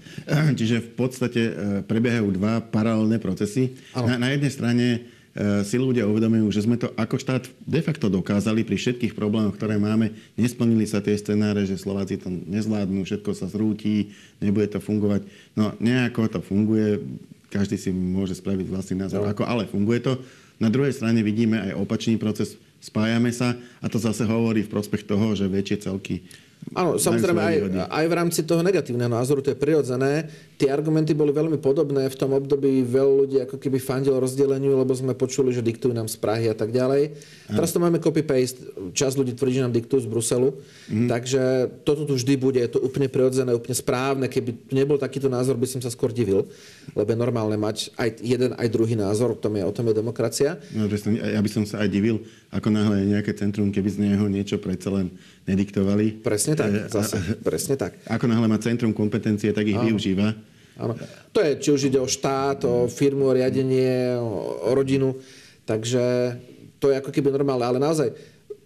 Čiže 0.58 0.82
v 0.82 0.92
podstate 0.96 1.42
e, 1.44 1.52
prebiehajú 1.84 2.32
dva 2.40 2.64
paralelné 2.64 3.20
procesy. 3.20 3.76
Na, 3.92 4.16
na 4.16 4.32
jednej 4.32 4.52
strane 4.56 4.86
si 5.68 5.76
ľudia 5.76 6.08
uvedomujú, 6.08 6.48
že 6.48 6.64
sme 6.64 6.80
to 6.80 6.88
ako 6.96 7.20
štát 7.20 7.44
de 7.68 7.82
facto 7.84 8.08
dokázali 8.08 8.64
pri 8.64 8.80
všetkých 8.80 9.12
problémoch, 9.12 9.60
ktoré 9.60 9.76
máme. 9.76 10.16
Nesplnili 10.40 10.88
sa 10.88 11.04
tie 11.04 11.12
scenáre, 11.20 11.68
že 11.68 11.76
Slováci 11.76 12.16
to 12.16 12.32
nezvládnu, 12.32 13.04
všetko 13.04 13.36
sa 13.36 13.52
zrúti, 13.52 14.16
nebude 14.40 14.72
to 14.72 14.80
fungovať. 14.80 15.28
No 15.60 15.76
nejako 15.84 16.32
to 16.32 16.40
funguje, 16.40 17.04
každý 17.52 17.76
si 17.76 17.92
môže 17.92 18.40
spraviť 18.40 18.68
vlastný 18.72 18.96
názor, 19.04 19.28
no. 19.28 19.32
ako, 19.32 19.44
ale 19.44 19.68
funguje 19.68 20.00
to. 20.00 20.16
Na 20.56 20.72
druhej 20.72 20.96
strane 20.96 21.20
vidíme 21.20 21.60
aj 21.60 21.84
opačný 21.84 22.16
proces, 22.16 22.56
spájame 22.80 23.36
sa 23.36 23.60
a 23.84 23.92
to 23.92 24.00
zase 24.00 24.24
hovorí 24.24 24.64
v 24.64 24.72
prospech 24.72 25.04
toho, 25.04 25.36
že 25.36 25.52
väčšie 25.52 25.92
celky 25.92 26.24
Áno, 26.74 26.98
samozrejme 26.98 27.38
aj, 27.38 27.56
aj 27.94 28.06
v 28.10 28.14
rámci 28.18 28.42
toho 28.42 28.66
negatívneho 28.66 29.06
názoru, 29.06 29.46
to 29.46 29.54
je 29.54 29.60
prirodzené. 29.60 30.26
Tie 30.58 30.66
argumenty 30.66 31.14
boli 31.14 31.30
veľmi 31.30 31.62
podobné. 31.62 32.10
V 32.10 32.18
tom 32.18 32.34
období 32.34 32.82
veľa 32.82 33.14
ľudí 33.22 33.38
ako 33.46 33.62
keby 33.62 33.78
fandilo 33.78 34.18
rozdeleniu, 34.18 34.74
lebo 34.74 34.90
sme 34.98 35.14
počuli, 35.14 35.54
že 35.54 35.62
diktujú 35.62 35.94
nám 35.94 36.10
z 36.10 36.18
Prahy 36.18 36.50
a 36.50 36.58
tak 36.58 36.74
ďalej. 36.74 37.14
Aha. 37.52 37.62
Teraz 37.62 37.70
to 37.70 37.78
máme 37.78 38.02
copy-paste. 38.02 38.66
Čas 38.98 39.14
ľudí 39.14 39.38
tvrdí, 39.38 39.62
že 39.62 39.66
nám 39.68 39.76
diktujú 39.78 40.08
z 40.08 40.10
Bruselu. 40.10 40.50
Mhm. 40.90 41.08
Takže 41.12 41.42
toto 41.86 42.10
tu 42.10 42.18
vždy 42.18 42.34
bude. 42.40 42.58
Je 42.58 42.72
to 42.72 42.82
úplne 42.82 43.12
prirodzené, 43.14 43.54
úplne 43.54 43.78
správne. 43.78 44.26
Keby 44.26 44.74
nebol 44.74 44.98
takýto 44.98 45.30
názor, 45.30 45.60
by 45.62 45.70
som 45.70 45.86
sa 45.86 45.94
skôr 45.94 46.10
divil. 46.10 46.50
Lebo 46.98 47.14
je 47.14 47.20
normálne 47.20 47.60
mať 47.62 47.94
aj 48.00 48.26
jeden, 48.26 48.58
aj 48.58 48.68
druhý 48.74 48.98
názor. 48.98 49.36
O 49.36 49.38
tom 49.38 49.54
je, 49.54 49.62
o 49.62 49.76
tom 49.76 49.86
je 49.92 49.94
demokracia. 49.94 50.58
No, 50.74 50.90
ja 51.14 51.42
by 51.44 51.50
som 51.52 51.68
sa 51.68 51.86
aj 51.86 51.90
divil, 51.94 52.26
ako 52.50 52.74
náhle 52.74 53.06
je 53.06 53.12
nejaké 53.14 53.36
centrum, 53.38 53.70
keby 53.70 53.90
z 53.92 53.98
neho 54.02 54.26
niečo 54.32 54.58
predsa 54.58 54.90
len 54.90 55.12
nediktovali. 55.46 56.26
Presne 56.26 56.54
tak, 56.58 56.70
E, 56.74 56.90
zase, 56.90 57.18
presne 57.46 57.78
tak. 57.78 58.02
Ako 58.10 58.26
náhle 58.26 58.50
má 58.50 58.58
centrum 58.58 58.92
kompetencie, 58.92 59.54
tak 59.54 59.70
ich 59.70 59.78
využíva. 59.78 60.34
Áno. 60.76 60.94
To 61.32 61.40
je, 61.40 61.52
či 61.62 61.70
už 61.72 61.82
ide 61.88 62.00
o 62.02 62.10
štát, 62.10 62.68
o 62.68 62.92
firmu, 62.92 63.32
o 63.32 63.36
riadenie, 63.36 64.20
o, 64.20 64.60
o 64.68 64.72
rodinu. 64.76 65.16
Takže 65.64 66.36
to 66.82 66.92
je 66.92 67.00
ako 67.00 67.10
keby 67.16 67.32
normálne. 67.32 67.64
Ale 67.64 67.80
naozaj, 67.80 68.12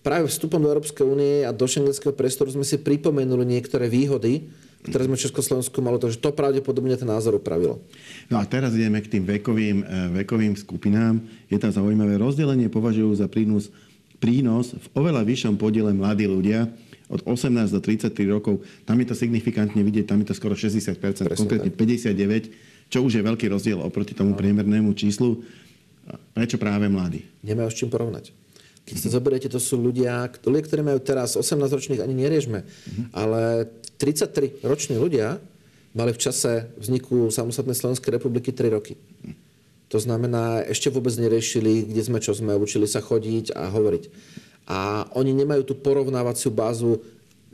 práve 0.01 0.25
vstupom 0.25 0.57
do 0.57 0.71
Európskej 0.73 1.05
únie 1.05 1.45
a 1.45 1.53
do 1.53 1.69
šengenského 1.69 2.15
priestoru 2.15 2.49
sme 2.49 2.65
si 2.65 2.81
pripomenuli 2.81 3.45
niektoré 3.45 3.91
výhody, 3.91 4.49
ktoré 4.79 5.11
sme 5.11 5.19
v 5.19 5.23
Československu 5.27 5.75
malo, 5.83 5.99
takže 5.99 6.23
to 6.23 6.31
pravdepodobne 6.31 6.95
ten 6.95 7.07
názor 7.07 7.35
upravilo. 7.35 7.83
No 8.31 8.39
a 8.39 8.47
teraz 8.47 8.71
ideme 8.71 9.03
k 9.03 9.11
tým 9.11 9.27
vekovým, 9.27 9.83
e, 9.83 10.23
vekovým 10.23 10.55
skupinám. 10.55 11.19
Je 11.51 11.59
tam 11.59 11.67
zaujímavé 11.67 12.15
rozdelenie, 12.15 12.71
považujú 12.71 13.11
za 13.19 13.27
prínos, 13.27 13.67
prínos 14.19 14.75
v 14.75 14.87
oveľa 14.95 15.23
vyššom 15.23 15.55
podiele 15.55 15.95
mladí 15.95 16.27
ľudia 16.27 16.67
od 17.09 17.25
18 17.25 17.73
do 17.73 17.81
33 17.81 18.13
rokov. 18.29 18.61
Tam 18.85 18.99
je 19.01 19.07
to 19.09 19.15
signifikantne 19.17 19.81
vidieť, 19.81 20.05
tam 20.05 20.21
je 20.21 20.29
to 20.29 20.35
skoro 20.37 20.53
60%, 20.53 20.99
Presne 20.99 21.25
konkrétne 21.33 21.71
59, 21.73 22.91
čo 22.93 23.01
už 23.01 23.17
je 23.17 23.23
veľký 23.25 23.49
rozdiel 23.49 23.81
oproti 23.81 24.13
tomu 24.13 24.37
priemernému 24.37 24.93
číslu. 24.93 25.41
Prečo 26.37 26.61
práve 26.61 26.85
mladí? 26.85 27.25
Nemajú 27.41 27.69
s 27.73 27.77
čím 27.77 27.89
porovnať. 27.89 28.33
Keď 28.85 28.95
sa 28.97 29.09
zoberiete, 29.13 29.49
to 29.49 29.61
sú 29.61 29.77
ľudia, 29.77 30.25
ľudia, 30.41 30.63
ktorí 30.65 30.81
majú 30.81 30.97
teraz 30.97 31.37
18 31.37 31.61
ročných, 31.69 32.01
ani 32.01 32.25
neriešme, 32.25 32.59
ale 33.13 33.69
33 34.01 34.65
roční 34.65 34.97
ľudia 34.97 35.37
mali 35.93 36.13
v 36.13 36.21
čase 36.21 36.73
vzniku 36.77 37.29
samostatnej 37.29 37.77
Slovenskej 37.77 38.17
republiky 38.17 38.49
3 38.49 38.73
roky. 38.73 38.97
To 39.89 39.97
znamená, 39.97 40.61
ešte 40.69 40.93
vôbec 40.93 41.13
neriešili, 41.17 41.89
kde 41.89 42.01
sme, 42.05 42.21
čo 42.21 42.37
sme, 42.37 42.53
učili 42.53 42.85
sa 42.85 43.01
chodiť 43.01 43.57
a 43.57 43.73
hovoriť. 43.73 44.03
A 44.69 45.09
oni 45.17 45.33
nemajú 45.33 45.65
tú 45.65 45.73
porovnávaciu 45.73 46.53
bázu, 46.53 47.01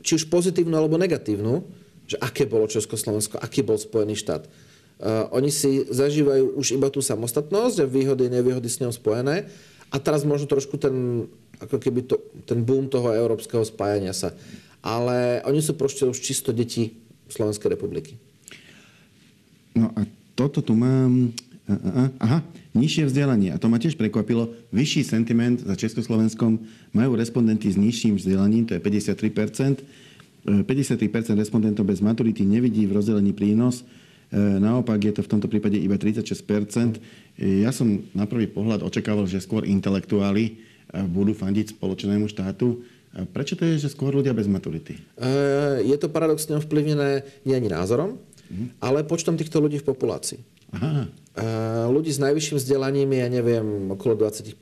či 0.04 0.20
už 0.20 0.28
pozitívnu 0.28 0.76
alebo 0.76 1.00
negatívnu, 1.00 1.64
že 2.04 2.20
aké 2.20 2.44
bolo 2.44 2.68
Československo, 2.68 3.40
aký 3.40 3.64
bol 3.64 3.80
Spojený 3.80 4.20
štát. 4.20 4.44
Uh, 4.96 5.28
oni 5.32 5.52
si 5.52 5.84
zažívajú 5.88 6.56
už 6.56 6.76
iba 6.76 6.88
tú 6.88 7.04
samostatnosť 7.04 7.84
a 7.84 7.90
výhody, 7.90 8.32
nevýhody 8.32 8.68
s 8.68 8.80
ňou 8.80 8.92
spojené. 8.92 9.44
A 9.92 9.96
teraz 10.00 10.24
možno 10.24 10.48
trošku 10.48 10.80
ten, 10.80 11.28
ako 11.60 11.76
keby 11.76 12.08
to, 12.08 12.16
ten 12.48 12.64
boom 12.64 12.88
toho 12.88 13.12
európskeho 13.12 13.60
spájania 13.64 14.16
sa. 14.16 14.32
Ale 14.80 15.44
oni 15.44 15.60
sú 15.60 15.76
proste 15.76 16.08
už 16.08 16.16
čisto 16.20 16.52
deti 16.52 16.96
Slovenskej 17.28 17.76
republiky. 17.76 18.16
No 19.76 19.92
a 19.92 20.08
toto 20.32 20.64
tu 20.64 20.72
mám... 20.72 21.32
a, 21.66 22.02
Aha, 22.22 22.38
nižšie 22.78 23.10
vzdelanie. 23.10 23.50
A 23.50 23.58
to 23.58 23.66
ma 23.66 23.82
tiež 23.82 23.98
prekvapilo. 23.98 24.54
Vyšší 24.70 25.02
sentiment 25.02 25.58
za 25.58 25.74
Československom 25.74 26.62
majú 26.94 27.18
respondenti 27.18 27.66
s 27.66 27.76
nižším 27.76 28.14
vzdelaním, 28.22 28.70
to 28.70 28.78
je 28.78 28.80
53%. 28.80 29.82
E, 30.46 30.62
53% 30.62 31.34
respondentov 31.34 31.82
bez 31.90 31.98
maturity 31.98 32.46
nevidí 32.46 32.86
v 32.86 32.94
rozdelení 32.94 33.34
prínos. 33.34 33.82
E, 33.82 34.38
Naopak 34.38 35.02
je 35.02 35.12
to 35.18 35.26
v 35.26 35.30
tomto 35.34 35.50
prípade 35.50 35.74
iba 35.74 35.98
36%. 35.98 37.02
E, 37.34 37.66
Ja 37.66 37.74
som 37.74 37.98
na 38.14 38.30
prvý 38.30 38.46
pohľad 38.46 38.86
očakával, 38.86 39.26
že 39.26 39.42
skôr 39.42 39.66
intelektuáli 39.66 40.62
budú 41.10 41.34
fandiť 41.34 41.74
spoločnému 41.74 42.30
štátu. 42.30 42.78
Prečo 43.34 43.58
to 43.58 43.66
je, 43.66 43.82
že 43.82 43.90
skôr 43.90 44.14
ľudia 44.14 44.30
bez 44.30 44.46
maturity? 44.46 44.94
Je 45.82 45.96
to 45.98 46.06
paradoxne 46.06 46.54
ovplyvnené 46.62 47.26
nie 47.42 47.58
ani 47.58 47.66
názorom, 47.66 48.22
ale 48.78 49.02
počtom 49.02 49.34
týchto 49.34 49.58
ľudí 49.58 49.82
v 49.82 49.88
populácii. 49.92 50.55
Aha, 50.74 51.06
ľudí 51.92 52.10
s 52.10 52.18
najvyšším 52.18 52.56
vzdelaním 52.56 53.12
je, 53.12 53.20
ja 53.20 53.28
neviem, 53.28 53.66
okolo 53.92 54.26
20% 54.26 54.56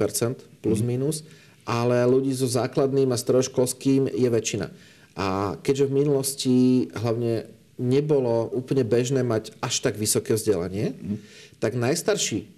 plus 0.60 0.80
minus, 0.82 1.22
ale 1.64 2.04
ľudí 2.04 2.34
so 2.34 2.50
základným 2.50 3.14
a 3.14 3.16
stredoškolským 3.16 4.10
je 4.10 4.28
väčšina. 4.28 4.68
A 5.14 5.56
keďže 5.62 5.88
v 5.88 5.96
minulosti 6.02 6.56
hlavne 6.92 7.46
nebolo 7.78 8.50
úplne 8.50 8.82
bežné 8.82 9.22
mať 9.22 9.54
až 9.62 9.80
tak 9.80 9.94
vysoké 9.94 10.34
vzdelanie, 10.34 10.98
tak 11.62 11.78
najstarší 11.78 12.50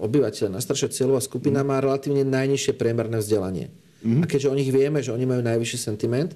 obyvateľ, 0.00 0.56
najstaršia 0.56 0.88
cieľová 0.88 1.20
skupina 1.20 1.60
má 1.60 1.76
relatívne 1.84 2.24
najnižšie 2.24 2.72
priemerné 2.72 3.20
vzdelanie. 3.20 3.68
A 4.00 4.24
keďže 4.24 4.48
o 4.48 4.56
nich 4.56 4.72
vieme, 4.72 5.04
že 5.04 5.12
oni 5.12 5.28
majú 5.28 5.44
najvyšší 5.44 5.78
sentiment, 5.78 6.32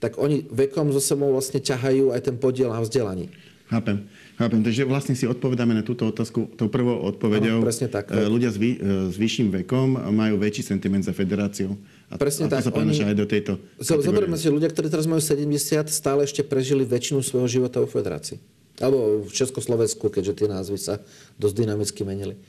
tak 0.00 0.16
oni 0.16 0.48
vekom 0.48 0.88
so 0.96 1.02
sebou 1.02 1.28
vlastne 1.36 1.60
ťahajú 1.60 2.16
aj 2.16 2.20
ten 2.24 2.36
podiel 2.40 2.72
na 2.72 2.80
vzdelaní. 2.80 3.28
Chápem. 3.68 4.08
Chápem. 4.40 4.64
Takže 4.64 4.88
vlastne 4.88 5.12
si 5.12 5.28
odpovedáme 5.28 5.76
na 5.76 5.84
túto 5.84 6.08
otázku 6.08 6.48
tou 6.56 6.72
prvou 6.72 7.04
odpoveďou. 7.12 7.60
Áno, 7.60 7.66
presne 7.68 7.92
tak. 7.92 8.08
E, 8.08 8.24
Ľudia 8.24 8.48
s, 8.48 8.56
vy, 8.56 8.70
e, 8.80 9.12
s 9.12 9.16
vyšším 9.20 9.52
vekom 9.60 10.00
majú 10.08 10.40
väčší 10.40 10.64
sentiment 10.64 11.04
za 11.04 11.12
federáciou. 11.12 11.76
A, 12.08 12.16
Presne 12.16 12.48
a 12.48 12.48
to 12.48 12.56
tak, 12.56 12.64
sa 12.64 12.72
prenaša 12.72 13.04
oni- 13.04 13.10
aj 13.12 13.16
do 13.20 13.26
tejto 13.28 13.52
kategórie. 13.76 14.08
Zoberme 14.08 14.36
si, 14.40 14.48
ľudia, 14.48 14.72
ktorí 14.72 14.88
teraz 14.88 15.04
majú 15.04 15.20
70, 15.20 15.92
stále 15.92 16.24
ešte 16.24 16.40
prežili 16.40 16.88
väčšinu 16.88 17.20
svojho 17.20 17.60
života 17.60 17.84
vo 17.84 17.88
federácii. 17.90 18.40
Alebo 18.80 19.28
v 19.28 19.32
Československu, 19.36 20.08
keďže 20.08 20.32
tie 20.40 20.48
názvy 20.48 20.80
sa 20.80 21.04
dosť 21.36 21.54
dynamicky 21.60 22.00
menili. 22.08 22.40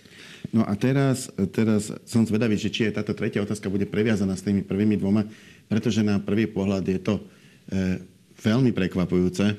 No 0.55 0.63
a 0.63 0.71
teraz, 0.79 1.27
teraz 1.51 1.91
som 2.07 2.23
zvedavý, 2.23 2.55
že 2.55 2.71
či 2.71 2.87
aj 2.87 3.03
táto 3.03 3.11
tretia 3.11 3.43
otázka 3.43 3.67
bude 3.67 3.83
previazaná 3.83 4.39
s 4.39 4.47
tými 4.47 4.63
prvými 4.63 4.95
dvoma, 4.95 5.27
pretože 5.67 6.07
na 6.07 6.23
prvý 6.23 6.47
pohľad 6.47 6.87
je 6.87 6.99
to 7.03 7.19
e, 7.19 7.99
veľmi 8.39 8.71
prekvapujúce. 8.71 9.45
E, 9.51 9.55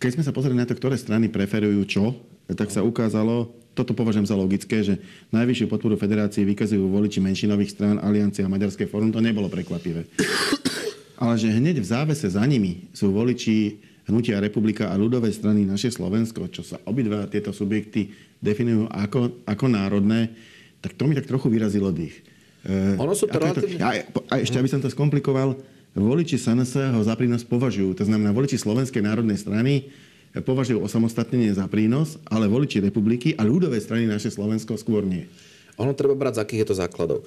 keď 0.00 0.10
sme 0.16 0.24
sa 0.24 0.32
pozreli 0.32 0.56
na 0.56 0.64
to, 0.64 0.72
ktoré 0.72 0.96
strany 0.96 1.28
preferujú 1.28 1.84
čo, 1.84 2.04
tak 2.56 2.72
sa 2.72 2.80
ukázalo, 2.80 3.52
toto 3.76 3.94
považujem 3.94 4.26
za 4.26 4.34
logické, 4.34 4.82
že 4.82 4.98
najvyššiu 5.30 5.70
podporu 5.70 5.94
federácie 5.94 6.42
vykazujú 6.42 6.90
voliči 6.90 7.22
menšinových 7.22 7.70
strán 7.70 7.96
Aliancia 8.02 8.48
a 8.48 8.50
Maďarské 8.50 8.88
fórum. 8.90 9.14
To 9.14 9.22
nebolo 9.22 9.46
prekvapivé. 9.46 10.08
Ale 11.20 11.36
že 11.36 11.52
hneď 11.52 11.78
v 11.78 11.86
závese 11.86 12.26
za 12.32 12.42
nimi 12.48 12.88
sú 12.96 13.12
voliči 13.12 13.78
Hnutia 14.08 14.42
republika 14.42 14.90
a 14.90 14.98
ľudové 14.98 15.30
strany 15.30 15.62
naše 15.62 15.92
Slovensko, 15.92 16.50
čo 16.50 16.66
sa 16.66 16.82
obidva 16.82 17.30
tieto 17.30 17.54
subjekty 17.54 18.10
definujú 18.42 18.90
ako, 18.90 19.46
ako 19.46 19.64
národné, 19.70 20.34
tak 20.82 20.98
to 20.98 21.06
mi 21.06 21.14
tak 21.14 21.30
trochu 21.30 21.46
vyrazilo 21.46 21.94
dých. 21.94 22.18
E, 22.66 22.98
Ono 22.98 23.14
sú 23.14 23.30
to 23.30 23.38
relatívne- 23.38 23.78
A, 23.78 23.90
a 24.32 24.34
ešte, 24.42 24.58
aby 24.58 24.66
som 24.66 24.82
to 24.82 24.90
skomplikoval, 24.90 25.60
voliči 25.94 26.38
SNS 26.38 26.94
ho 26.94 27.02
za 27.02 27.14
prínos 27.18 27.42
považujú. 27.42 27.96
To 27.98 28.04
znamená, 28.06 28.30
voliči 28.30 28.60
Slovenskej 28.60 29.02
národnej 29.02 29.38
strany 29.38 29.90
považujú 30.38 30.86
osamostatnenie 30.86 31.50
za 31.50 31.66
prínos, 31.66 32.22
ale 32.30 32.46
voliči 32.46 32.78
republiky 32.78 33.34
a 33.34 33.42
ľudové 33.42 33.82
strany 33.82 34.06
naše 34.06 34.30
Slovensko 34.30 34.78
skôr 34.78 35.02
nie. 35.02 35.26
Ono 35.80 35.96
treba 35.96 36.12
brať, 36.12 36.36
z 36.36 36.42
akých 36.44 36.60
je 36.60 36.68
to 36.68 36.76
základov. 36.76 37.18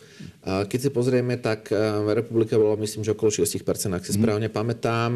Keď 0.46 0.80
si 0.80 0.90
pozrieme, 0.94 1.42
tak 1.42 1.74
eh, 1.74 1.80
republika 2.14 2.54
bola, 2.62 2.78
myslím, 2.78 3.02
že 3.02 3.18
okolo 3.18 3.34
6%, 3.34 3.50
ak 3.98 4.06
si 4.06 4.14
správne 4.14 4.46
pamätám. 4.54 5.12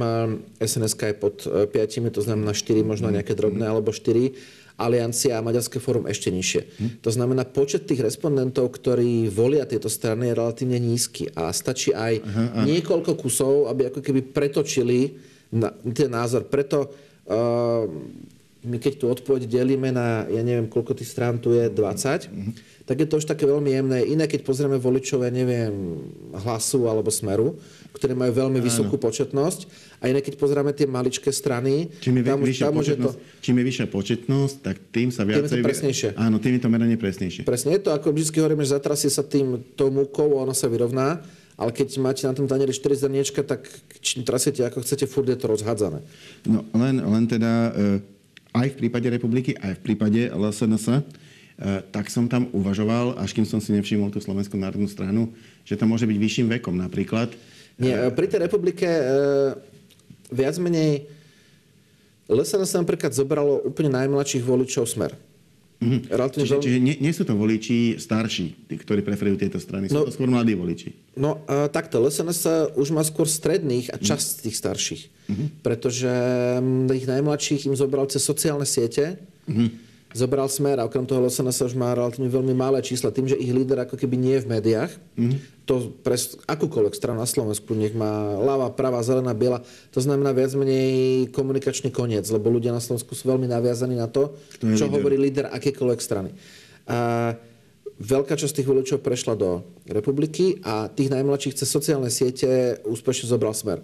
Eh, 0.58 0.66
SNSK 0.66 1.14
je 1.14 1.16
pod 1.16 1.46
eh, 1.46 1.70
5, 1.70 2.10
to 2.10 2.22
znamená 2.26 2.58
4, 2.58 2.82
možno 2.82 3.14
nejaké 3.14 3.38
drobné, 3.38 3.70
alebo 3.70 3.94
4. 3.94 4.34
Aliancia 4.78 5.42
a 5.42 5.46
Maďarské 5.46 5.82
fórum 5.82 6.06
ešte 6.06 6.30
nižšie. 6.30 6.62
To 7.02 7.10
znamená, 7.10 7.50
počet 7.50 7.90
tých 7.90 8.06
respondentov, 8.06 8.78
ktorí 8.78 9.26
volia 9.34 9.66
tieto 9.66 9.90
strany, 9.90 10.30
je 10.30 10.38
relatívne 10.38 10.78
nízky. 10.78 11.26
A 11.34 11.50
stačí 11.50 11.98
aj 11.98 12.22
niekoľko 12.62 13.18
kusov, 13.18 13.74
aby 13.74 13.90
ako 13.90 14.06
keby 14.06 14.22
pretočili 14.30 15.18
na, 15.50 15.74
ten 15.74 16.14
názor. 16.14 16.46
Preto 16.46 16.86
uh, 16.86 17.90
my 18.68 18.78
keď 18.78 18.94
tú 19.00 19.06
odpoveď 19.08 19.48
delíme 19.48 19.96
na, 19.96 20.28
ja 20.28 20.44
neviem, 20.44 20.68
koľko 20.68 21.00
tých 21.00 21.08
strán 21.08 21.40
tu 21.40 21.56
je, 21.56 21.72
20, 21.72 22.84
tak 22.88 23.04
je 23.04 23.08
to 23.08 23.20
už 23.20 23.28
také 23.28 23.44
veľmi 23.44 23.68
jemné. 23.68 24.00
Iné, 24.08 24.28
keď 24.32 24.48
pozrieme 24.48 24.80
voličov, 24.80 25.24
ja 25.24 25.32
neviem, 25.32 25.72
hlasu 26.32 26.88
alebo 26.88 27.12
smeru, 27.12 27.60
ktoré 27.92 28.16
majú 28.16 28.48
veľmi 28.48 28.64
vysokú 28.64 28.96
početnosť. 28.96 29.68
A 30.00 30.08
iné, 30.08 30.24
keď 30.24 30.40
pozrieme 30.40 30.72
tie 30.72 30.88
maličké 30.88 31.32
strany, 31.36 31.92
Čím 32.00 32.20
je, 32.20 32.24
tam, 32.24 32.40
vyššia 32.40 32.66
tam 32.68 32.72
je 32.72 32.76
to... 32.76 32.80
početnosť, 32.80 33.18
čím 33.44 33.56
je 33.56 33.64
vyššia 33.68 33.88
početnosť, 33.92 34.56
tak 34.64 34.76
tým 34.92 35.10
sa 35.12 35.22
Tým 35.28 35.36
je 35.36 35.52
to 35.52 35.60
presnejšie. 35.60 36.10
Áno, 36.16 36.40
tým 36.40 36.54
je 36.56 36.62
to 36.64 36.70
meranie 36.72 36.96
presnejšie. 36.96 37.42
Presne 37.44 37.76
je 37.76 37.82
to, 37.88 37.92
ako 37.92 38.16
vždy 38.16 38.40
hovoríme, 38.40 38.64
že 38.64 38.72
zatrasie 38.76 39.12
sa 39.12 39.24
tým 39.24 39.64
tou 39.76 39.92
múkou 39.92 40.40
ono 40.40 40.56
sa 40.56 40.72
vyrovná. 40.72 41.20
Ale 41.58 41.74
keď 41.74 41.98
máte 41.98 42.22
na 42.30 42.38
tom 42.38 42.46
tanieri 42.46 42.70
4 42.70 43.10
zrniečka, 43.10 43.42
tak 43.42 43.66
čím 43.98 44.22
trasiete 44.22 44.62
ako 44.62 44.86
chcete, 44.86 45.10
furt 45.10 45.26
je 45.26 45.34
to 45.34 45.50
rozhádzané. 45.50 46.06
No, 46.46 46.62
len, 46.78 47.02
len 47.02 47.26
teda 47.26 47.74
e, 47.74 48.17
aj 48.58 48.74
v 48.74 48.78
prípade 48.86 49.08
republiky, 49.08 49.54
aj 49.54 49.78
v 49.78 49.82
prípade 49.86 50.22
LSNS, 50.34 50.88
e, 50.90 51.02
tak 51.94 52.10
som 52.10 52.26
tam 52.26 52.50
uvažoval, 52.50 53.22
až 53.22 53.38
kým 53.38 53.46
som 53.46 53.62
si 53.62 53.74
nevšimol 53.78 54.10
tú 54.10 54.18
Slovenskú 54.18 54.58
národnú 54.58 54.90
stranu, 54.90 55.30
že 55.62 55.78
to 55.78 55.86
môže 55.86 56.10
byť 56.10 56.18
vyšším 56.18 56.48
vekom 56.58 56.74
napríklad. 56.74 57.30
Nie, 57.78 58.10
pri 58.10 58.26
tej 58.26 58.50
republike 58.50 58.90
e, 58.90 59.04
viac 60.34 60.58
menej 60.58 61.06
LSNS 62.28 62.84
napríklad 62.84 63.16
zobralo 63.16 63.64
úplne 63.64 63.94
najmladších 63.94 64.44
voličov 64.44 64.90
smer. 64.90 65.16
Mhm. 65.78 66.10
Relatívne 66.10 66.46
Čiže, 66.50 66.58
čiže 66.58 66.80
nie, 66.82 66.96
nie 66.98 67.14
sú 67.14 67.22
to 67.22 67.38
voliči 67.38 68.02
starší, 68.02 68.66
tí, 68.66 68.76
ktorí 68.82 69.06
preferujú 69.06 69.38
tieto 69.38 69.62
strany. 69.62 69.86
Sú 69.86 70.02
No- 70.02 70.06
to 70.10 70.14
skôr 70.14 70.26
mladí 70.26 70.58
voliči. 70.58 70.90
No 71.14 71.46
uh, 71.46 71.70
takto, 71.70 72.02
LSNS 72.02 72.74
už 72.74 72.88
má 72.98 73.06
skôr 73.06 73.30
stredných 73.30 73.94
a 73.94 74.02
časť 74.02 74.50
tých 74.50 74.58
starších. 74.58 75.04
Pretože 75.62 76.10
mm, 76.58 76.90
tých 76.90 77.06
najmladších 77.06 77.62
im 77.70 77.76
zobral 77.78 78.10
cez 78.10 78.26
sociálne 78.26 78.66
siete, 78.66 79.22
zobral 80.18 80.50
smer 80.50 80.82
a 80.82 80.88
okrem 80.88 81.06
toho 81.06 81.28
SNS 81.30 81.70
už 81.70 81.76
má 81.78 81.94
relatívne 81.94 82.32
veľmi 82.32 82.56
malé 82.58 82.82
čísla. 82.82 83.14
Tým, 83.14 83.30
že 83.30 83.38
ich 83.38 83.54
líder 83.54 83.86
ako 83.86 84.00
keby 84.00 84.16
nie 84.18 84.34
je 84.40 84.44
v 84.48 84.52
médiách, 84.58 84.92
mm-hmm. 85.14 85.57
To 85.68 85.92
pre 86.00 86.16
akúkoľvek 86.48 86.96
stranu 86.96 87.20
na 87.20 87.28
Slovensku, 87.28 87.76
nech 87.76 87.92
má 87.92 88.40
ľava, 88.40 88.72
pravá, 88.72 89.04
zelená, 89.04 89.36
biela, 89.36 89.60
to 89.92 90.00
znamená 90.00 90.32
viac 90.32 90.56
menej 90.56 91.28
komunikačný 91.36 91.92
koniec, 91.92 92.24
lebo 92.32 92.48
ľudia 92.48 92.72
na 92.72 92.80
Slovensku 92.80 93.12
sú 93.12 93.28
veľmi 93.28 93.52
naviazaní 93.52 94.00
na 94.00 94.08
to, 94.08 94.32
čo 94.64 94.88
líder? 94.88 94.96
hovorí 94.96 95.20
líder 95.20 95.52
akékoľvek 95.52 96.00
strany. 96.00 96.32
A 96.88 97.36
veľká 98.00 98.40
časť 98.40 98.64
tých 98.64 98.70
voličov 98.70 99.04
prešla 99.04 99.36
do 99.36 99.66
republiky 99.90 100.64
a 100.64 100.88
tých 100.88 101.12
najmladších 101.12 101.58
cez 101.60 101.68
sociálne 101.68 102.08
siete 102.14 102.80
úspešne 102.88 103.28
zobral 103.28 103.52
smer. 103.52 103.84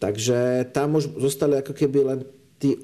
Takže 0.00 0.70
tam 0.72 0.96
už 0.96 1.18
zostali 1.20 1.60
ako 1.60 1.76
keby 1.76 1.98
len 2.08 2.18
tí 2.56 2.78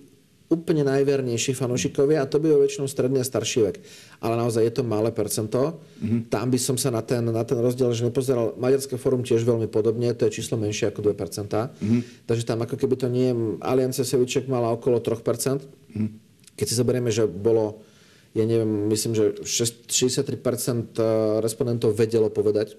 úplne 0.52 0.84
najvernejší 0.84 1.56
fanúšikovia 1.56 2.20
a 2.20 2.28
to 2.28 2.36
by 2.36 2.52
väčšinou 2.52 2.84
stredný 2.84 3.24
a 3.24 3.26
starší 3.26 3.64
vek. 3.64 3.76
Ale 4.20 4.36
naozaj 4.36 4.62
je 4.68 4.74
to 4.76 4.82
malé 4.84 5.08
percento. 5.08 5.80
Mm-hmm. 6.00 6.20
Tam 6.28 6.52
by 6.52 6.58
som 6.60 6.76
sa 6.76 6.92
na 6.92 7.00
ten, 7.00 7.24
na 7.24 7.44
ten 7.48 7.56
rozdiel 7.56 7.90
že 7.96 8.04
nepozeral. 8.04 8.52
Maďarské 8.60 9.00
fórum 9.00 9.24
tiež 9.24 9.40
veľmi 9.42 9.72
podobne, 9.72 10.12
to 10.12 10.28
je 10.28 10.40
číslo 10.40 10.60
menšie 10.60 10.92
ako 10.92 11.00
2%. 11.00 11.16
Mm-hmm. 11.48 12.00
Takže 12.28 12.44
tam 12.44 12.60
ako 12.60 12.76
keby 12.76 12.94
to 13.00 13.08
nie 13.08 13.32
je... 13.32 13.34
Aliancia 13.64 14.04
Seviček 14.04 14.44
mala 14.44 14.68
okolo 14.76 15.00
3%. 15.00 15.16
Mm-hmm. 15.24 16.08
Keď 16.54 16.66
si 16.68 16.74
zoberieme, 16.76 17.08
že 17.08 17.24
bolo 17.24 17.80
ja 18.34 18.42
neviem, 18.42 18.90
myslím, 18.90 19.14
že 19.14 19.24
63% 19.46 20.18
eh, 20.18 21.04
respondentov 21.38 21.94
vedelo 21.94 22.28
povedať 22.28 22.74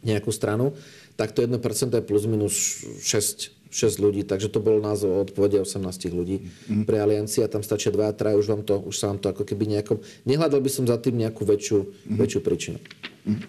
nejakú 0.00 0.32
stranu, 0.32 0.72
tak 1.20 1.36
to 1.36 1.44
1% 1.44 1.60
je 1.92 2.00
plus 2.00 2.24
minus 2.24 2.80
6 3.04 3.59
6 3.70 4.02
ľudí, 4.02 4.26
takže 4.26 4.50
to 4.50 4.58
bol 4.58 4.82
názov 4.82 5.30
odpovede 5.30 5.62
18 5.62 6.10
ľudí 6.10 6.42
mm. 6.42 6.84
pre 6.90 6.98
aliancii 6.98 7.46
a 7.46 7.48
tam 7.48 7.62
stačia 7.62 7.94
2 7.94 8.02
a 8.02 8.14
3, 8.14 8.34
už, 8.34 8.46
vám 8.50 8.62
to, 8.66 8.82
už 8.82 8.94
sa 8.98 9.14
vám 9.14 9.22
to 9.22 9.30
ako 9.30 9.46
keby 9.46 9.70
nejakom... 9.70 10.02
Nehľadal 10.26 10.58
by 10.58 10.70
som 10.70 10.84
za 10.90 10.98
tým 10.98 11.22
nejakú 11.22 11.46
väčšiu, 11.46 11.78
mm. 11.86 12.18
väčšiu 12.18 12.40
príčinu. 12.42 12.78
Mm. 13.24 13.40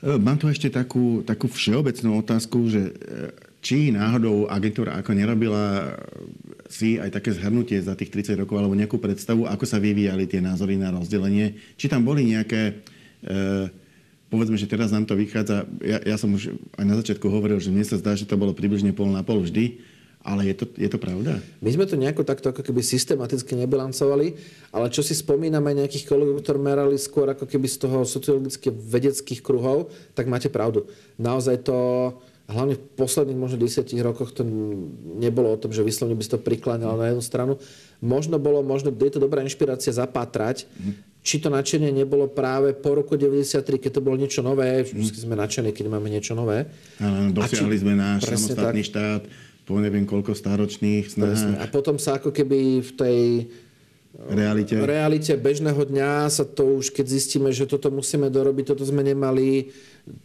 Mám 0.00 0.40
tu 0.40 0.48
ešte 0.48 0.72
takú, 0.72 1.20
takú 1.24 1.44
všeobecnú 1.44 2.24
otázku, 2.24 2.72
že 2.72 2.82
e, 2.88 2.92
či 3.60 3.92
náhodou 3.92 4.48
agentúra 4.48 4.96
ako 4.96 5.12
nerobila 5.12 5.92
si 6.72 6.96
aj 6.96 7.20
také 7.20 7.36
zhrnutie 7.36 7.76
za 7.84 7.92
tých 7.92 8.08
30 8.08 8.40
rokov 8.40 8.56
alebo 8.56 8.72
nejakú 8.72 8.96
predstavu, 8.96 9.44
ako 9.44 9.64
sa 9.68 9.76
vyvíjali 9.76 10.24
tie 10.24 10.40
názory 10.40 10.80
na 10.80 10.88
rozdelenie, 10.88 11.52
či 11.76 11.92
tam 11.92 12.08
boli 12.08 12.32
nejaké 12.32 12.60
e, 12.70 12.72
povedzme, 14.30 14.54
že 14.54 14.70
teraz 14.70 14.94
nám 14.94 15.04
to 15.04 15.18
vychádza, 15.18 15.66
ja, 15.82 15.98
ja 16.06 16.16
som 16.16 16.30
už 16.30 16.54
aj 16.78 16.86
na 16.86 16.94
začiatku 16.96 17.26
hovoril, 17.26 17.58
že 17.58 17.74
mne 17.74 17.82
sa 17.82 17.98
zdá, 17.98 18.14
že 18.14 18.24
to 18.24 18.38
bolo 18.38 18.54
približne 18.54 18.94
pol 18.94 19.10
na 19.10 19.26
pol 19.26 19.42
vždy, 19.42 19.82
ale 20.22 20.52
je 20.52 20.54
to, 20.54 20.64
je 20.76 20.88
to 20.88 20.98
pravda? 21.00 21.40
My 21.64 21.70
sme 21.72 21.88
to 21.88 21.96
nejako 21.96 22.22
takto 22.28 22.52
ako 22.52 22.60
keby 22.62 22.84
systematicky 22.84 23.56
nebilancovali, 23.56 24.36
ale 24.70 24.86
čo 24.92 25.00
si 25.00 25.16
spomíname 25.16 25.72
nejakých 25.74 26.06
kolegov, 26.06 26.44
ktorí 26.44 26.60
merali 26.60 26.96
skôr 27.00 27.32
ako 27.32 27.48
keby 27.48 27.66
z 27.66 27.76
toho 27.88 28.04
sociologických 28.04 28.70
vedeckých 28.70 29.40
kruhov, 29.40 29.90
tak 30.12 30.28
máte 30.28 30.52
pravdu. 30.52 30.86
Naozaj 31.16 31.64
to, 31.64 31.76
hlavne 32.52 32.76
v 32.76 32.84
posledných 33.00 33.40
možno 33.40 33.64
desiatich 33.64 34.04
rokoch 34.04 34.36
to 34.36 34.44
nebolo 35.16 35.56
o 35.56 35.60
tom, 35.60 35.72
že 35.72 35.80
vyslovne 35.80 36.14
by 36.14 36.22
si 36.22 36.32
to 36.36 36.38
prikláňalo 36.38 37.00
na 37.00 37.06
jednu 37.10 37.24
stranu. 37.24 37.52
Možno 38.04 38.36
bolo, 38.36 38.60
možno 38.60 38.92
je 38.92 39.12
to 39.16 39.24
dobrá 39.24 39.40
inšpirácia 39.40 39.90
zapátrať, 39.96 40.68
mm 40.76 41.09
či 41.20 41.36
to 41.36 41.52
nadšenie 41.52 41.92
nebolo 41.92 42.32
práve 42.32 42.72
po 42.72 42.96
roku 42.96 43.14
93, 43.14 43.76
keď 43.76 43.90
to 43.92 44.04
bolo 44.04 44.16
niečo 44.16 44.40
nové, 44.40 44.88
vždy 44.88 45.18
sme 45.28 45.36
nadšení, 45.36 45.70
keď 45.76 45.86
máme 45.92 46.08
niečo 46.08 46.32
nové. 46.32 46.64
Áno, 46.96 47.28
dosiahli 47.28 47.76
či, 47.76 47.82
sme 47.84 47.92
náš 47.92 48.24
samostatný 48.24 48.82
tak, 48.82 48.88
štát 48.88 49.22
po 49.68 49.78
neviem 49.78 50.02
koľko 50.02 50.34
stáročných 50.34 51.14
snahách. 51.14 51.62
A 51.62 51.70
potom 51.70 51.94
sa 52.00 52.18
ako 52.18 52.34
keby 52.34 52.82
v 52.82 52.92
tej 52.98 53.18
realite. 54.18 54.74
realite 54.74 55.32
bežného 55.38 55.78
dňa 55.78 56.26
sa 56.26 56.42
to 56.42 56.82
už, 56.82 56.90
keď 56.90 57.06
zistíme, 57.06 57.54
že 57.54 57.70
toto 57.70 57.92
musíme 57.94 58.26
dorobiť, 58.26 58.74
toto 58.74 58.82
sme 58.82 59.06
nemali, 59.06 59.70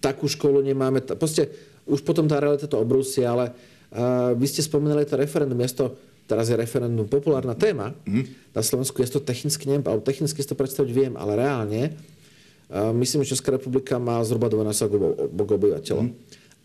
takú 0.02 0.26
školu 0.26 0.66
nemáme. 0.66 1.06
Proste 1.06 1.54
už 1.86 2.02
potom 2.02 2.26
tá 2.26 2.42
realita 2.42 2.66
to 2.66 2.82
obrúsi, 2.82 3.22
ale 3.22 3.54
uh, 3.54 4.34
vy 4.34 4.46
ste 4.50 4.66
spomenuli 4.66 5.06
to 5.06 5.20
referendum. 5.20 5.62
Ja 5.62 5.70
to 5.70 5.94
teraz 6.26 6.50
je 6.50 6.58
referendum 6.58 7.06
populárna 7.06 7.54
téma. 7.54 7.94
Mm. 8.06 8.26
Na 8.54 8.62
Slovensku 8.66 8.98
je 9.02 9.10
to 9.10 9.22
technicky, 9.22 9.70
neviem, 9.70 9.86
alebo 9.86 10.06
technicky 10.06 10.42
si 10.42 10.50
to 10.50 10.58
predstaviť 10.58 10.92
viem, 10.92 11.14
ale 11.14 11.38
reálne 11.38 11.94
uh, 11.94 12.92
myslím, 12.98 13.22
že 13.22 13.38
Česká 13.38 13.54
republika 13.54 14.02
má 14.02 14.22
zhruba 14.26 14.50
dvojnásobok 14.50 15.32
obyvateľov. 15.32 16.10
Mm. 16.10 16.14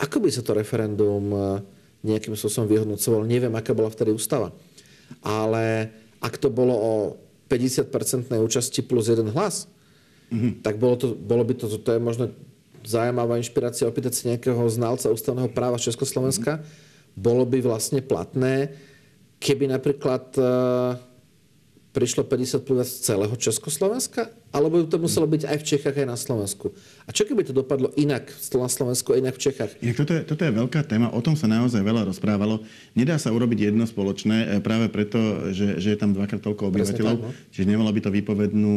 Ako 0.01 0.17
by 0.25 0.29
sa 0.33 0.41
to 0.41 0.57
referendum 0.57 1.25
uh, 1.33 1.43
nejakým 2.01 2.33
spôsobom 2.33 2.69
vyhodnocovalo? 2.69 3.29
Neviem, 3.29 3.53
aká 3.53 3.77
bola 3.77 3.93
vtedy 3.93 4.17
ústava. 4.17 4.53
Ale 5.21 5.93
ak 6.21 6.41
to 6.41 6.49
bolo 6.49 6.73
o 6.73 6.93
50-percentnej 7.51 8.41
účasti 8.41 8.81
plus 8.87 9.11
jeden 9.11 9.29
hlas, 9.35 9.67
mm-hmm. 10.31 10.63
tak 10.63 10.79
bolo, 10.79 10.95
to, 10.97 11.07
bolo 11.13 11.43
by 11.43 11.53
to, 11.59 11.67
to 11.67 11.91
je 11.93 12.01
možno 12.01 12.31
zaujímavá 12.87 13.37
inšpirácia 13.37 13.85
opýtať 13.85 14.13
sa 14.17 14.23
nejakého 14.33 14.63
znalca 14.71 15.13
ústavného 15.13 15.51
práva 15.53 15.77
Československa, 15.77 16.61
mm-hmm. 16.61 17.19
bolo 17.19 17.45
by 17.45 17.59
vlastne 17.61 18.01
platné 18.01 18.73
keby 19.41 19.73
napríklad 19.73 20.37
uh, 20.37 21.01
prišlo 21.91 22.23
50 22.23 22.63
plus 22.63 22.87
z 22.87 22.97
celého 23.03 23.35
Československa, 23.35 24.31
alebo 24.55 24.79
by 24.79 24.87
to 24.87 24.99
muselo 25.03 25.27
byť 25.27 25.43
aj 25.43 25.57
v 25.59 25.65
Čechách, 25.75 25.97
aj 25.99 26.07
na 26.07 26.15
Slovensku. 26.15 26.71
A 27.07 27.11
čo 27.11 27.27
keby 27.27 27.43
to 27.43 27.51
dopadlo 27.51 27.91
inak 27.99 28.31
na 28.31 28.71
Slovensku, 28.71 29.19
inak 29.19 29.35
v 29.35 29.43
Čechách? 29.51 29.75
Inak 29.83 29.99
toto, 29.99 30.13
je, 30.15 30.23
toto 30.23 30.43
je 30.47 30.53
veľká 30.55 30.87
téma, 30.87 31.11
o 31.11 31.19
tom 31.19 31.35
sa 31.35 31.51
naozaj 31.51 31.83
veľa 31.83 32.07
rozprávalo. 32.07 32.63
Nedá 32.95 33.19
sa 33.19 33.35
urobiť 33.35 33.75
jedno 33.75 33.91
spoločné, 33.91 34.59
e, 34.59 34.63
práve 34.63 34.87
preto, 34.87 35.51
že, 35.51 35.83
že 35.83 35.95
je 35.95 35.99
tam 35.99 36.15
dvakrát 36.15 36.39
toľko 36.39 36.71
obyvateľov, 36.71 37.17
tak, 37.19 37.27
no? 37.27 37.35
čiže 37.51 37.67
nemalo 37.67 37.91
by 37.91 38.01
to 38.07 38.11
vypovednú 38.15 38.75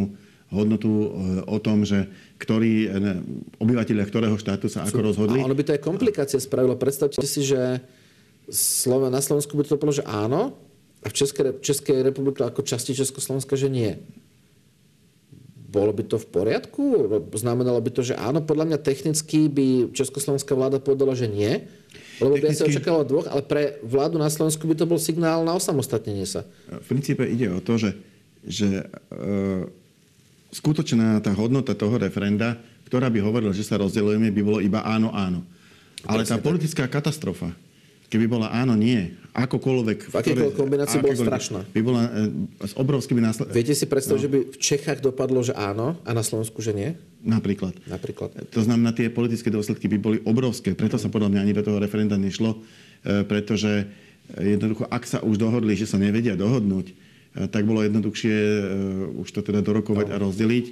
hodnotu 0.49 0.89
e, 0.89 1.07
o 1.45 1.57
tom, 1.61 1.85
že 1.85 2.09
ktorí 2.41 2.89
obyvateľia 3.61 4.09
ktorého 4.09 4.37
štátu 4.41 4.73
sa 4.73 4.89
ako 4.89 5.13
rozhodli. 5.13 5.37
A 5.37 5.45
ono 5.45 5.57
by 5.57 5.63
to 5.69 5.73
aj 5.77 5.81
komplikácie 5.85 6.41
spravilo. 6.41 6.73
Predstavte 6.81 7.21
si, 7.29 7.45
že 7.45 7.77
na 9.09 9.21
Slovensku 9.23 9.55
by 9.55 9.63
to 9.63 9.79
bolo, 9.79 9.93
že 9.95 10.03
áno, 10.03 10.57
a 11.03 11.07
v 11.11 11.13
Českej, 11.13 11.59
Českej 11.59 11.99
republike 11.99 12.39
ako 12.43 12.63
časti 12.63 12.95
Československa, 12.95 13.59
že 13.59 13.67
nie. 13.67 13.91
Bolo 15.73 15.91
by 15.91 16.05
to 16.05 16.21
v 16.21 16.27
poriadku? 16.29 16.83
Znamenalo 17.33 17.81
by 17.81 17.91
to, 17.91 18.05
že 18.05 18.15
áno, 18.15 18.45
podľa 18.45 18.71
mňa 18.71 18.79
technicky 18.79 19.49
by 19.49 19.91
československá 19.91 20.53
vláda 20.53 20.77
povedala, 20.77 21.17
že 21.17 21.25
nie. 21.27 21.65
Lebo 22.21 22.37
by 22.37 22.53
sa 22.53 22.69
očakávalo 22.69 23.03
dvoch, 23.09 23.27
ale 23.27 23.41
pre 23.41 23.81
vládu 23.81 24.21
na 24.21 24.29
Slovensku 24.29 24.69
by 24.69 24.77
to 24.77 24.85
bol 24.85 25.01
signál 25.01 25.41
na 25.41 25.57
osamostatnenie 25.57 26.29
sa. 26.29 26.45
V 26.69 26.87
princípe 26.93 27.25
ide 27.25 27.49
o 27.49 27.57
to, 27.57 27.81
že, 27.81 27.97
že 28.45 28.85
e, 28.85 28.85
skutočná 30.53 31.19
tá 31.25 31.33
hodnota 31.33 31.73
toho 31.73 31.97
referenda, 31.97 32.61
ktorá 32.85 33.09
by 33.09 33.19
hovorila, 33.25 33.49
že 33.49 33.65
sa 33.65 33.81
rozdeľujeme, 33.81 34.29
by 34.29 34.41
bolo 34.45 34.61
iba 34.61 34.85
áno, 34.85 35.09
áno. 35.09 35.41
Ale 36.05 36.21
tá 36.21 36.37
politická 36.37 36.85
katastrofa, 36.85 37.49
keby 38.13 38.29
bola 38.29 38.53
áno, 38.53 38.77
nie, 38.77 39.17
akokoľvek... 39.33 40.13
V 40.13 40.15
akejkoľvek 40.21 40.53
kombinácii 40.53 41.01
bola 41.01 41.17
strašná. 41.17 41.59
By 41.73 41.81
bola 41.81 42.01
e, 42.05 42.69
s 42.69 42.73
obrovskými 42.77 43.17
následkami. 43.25 43.57
Viete 43.57 43.73
si 43.73 43.89
predstaviť, 43.89 44.19
no. 44.21 44.23
že 44.23 44.29
by 44.29 44.39
v 44.53 44.57
Čechách 44.61 44.99
dopadlo, 45.01 45.41
že 45.41 45.57
áno 45.57 45.97
a 46.05 46.13
na 46.13 46.21
Slovensku, 46.21 46.61
že 46.61 46.77
nie? 46.77 46.93
Napríklad. 47.25 47.73
Napríklad. 47.89 48.37
To 48.53 48.61
znamená, 48.61 48.93
tie 48.93 49.09
politické 49.09 49.49
dôsledky 49.49 49.89
by 49.89 49.97
boli 49.97 50.17
obrovské. 50.21 50.77
Preto 50.77 51.01
sa 51.01 51.09
podľa 51.09 51.33
mňa 51.33 51.39
ani 51.41 51.53
do 51.57 51.65
toho 51.65 51.81
referenda 51.81 52.13
nešlo, 52.13 52.61
e, 53.01 53.25
pretože 53.25 53.89
jednoducho, 54.37 54.85
ak 54.85 55.03
sa 55.09 55.25
už 55.25 55.41
dohodli, 55.41 55.73
že 55.73 55.89
sa 55.89 55.97
nevedia 55.97 56.37
dohodnúť, 56.37 56.93
e, 56.93 56.93
tak 57.49 57.65
bolo 57.65 57.81
jednoduchšie 57.81 58.35
už 59.17 59.27
to 59.33 59.41
teda 59.41 59.65
dorokovať 59.65 60.13
no. 60.13 60.13
a 60.13 60.21
rozdeliť 60.21 60.65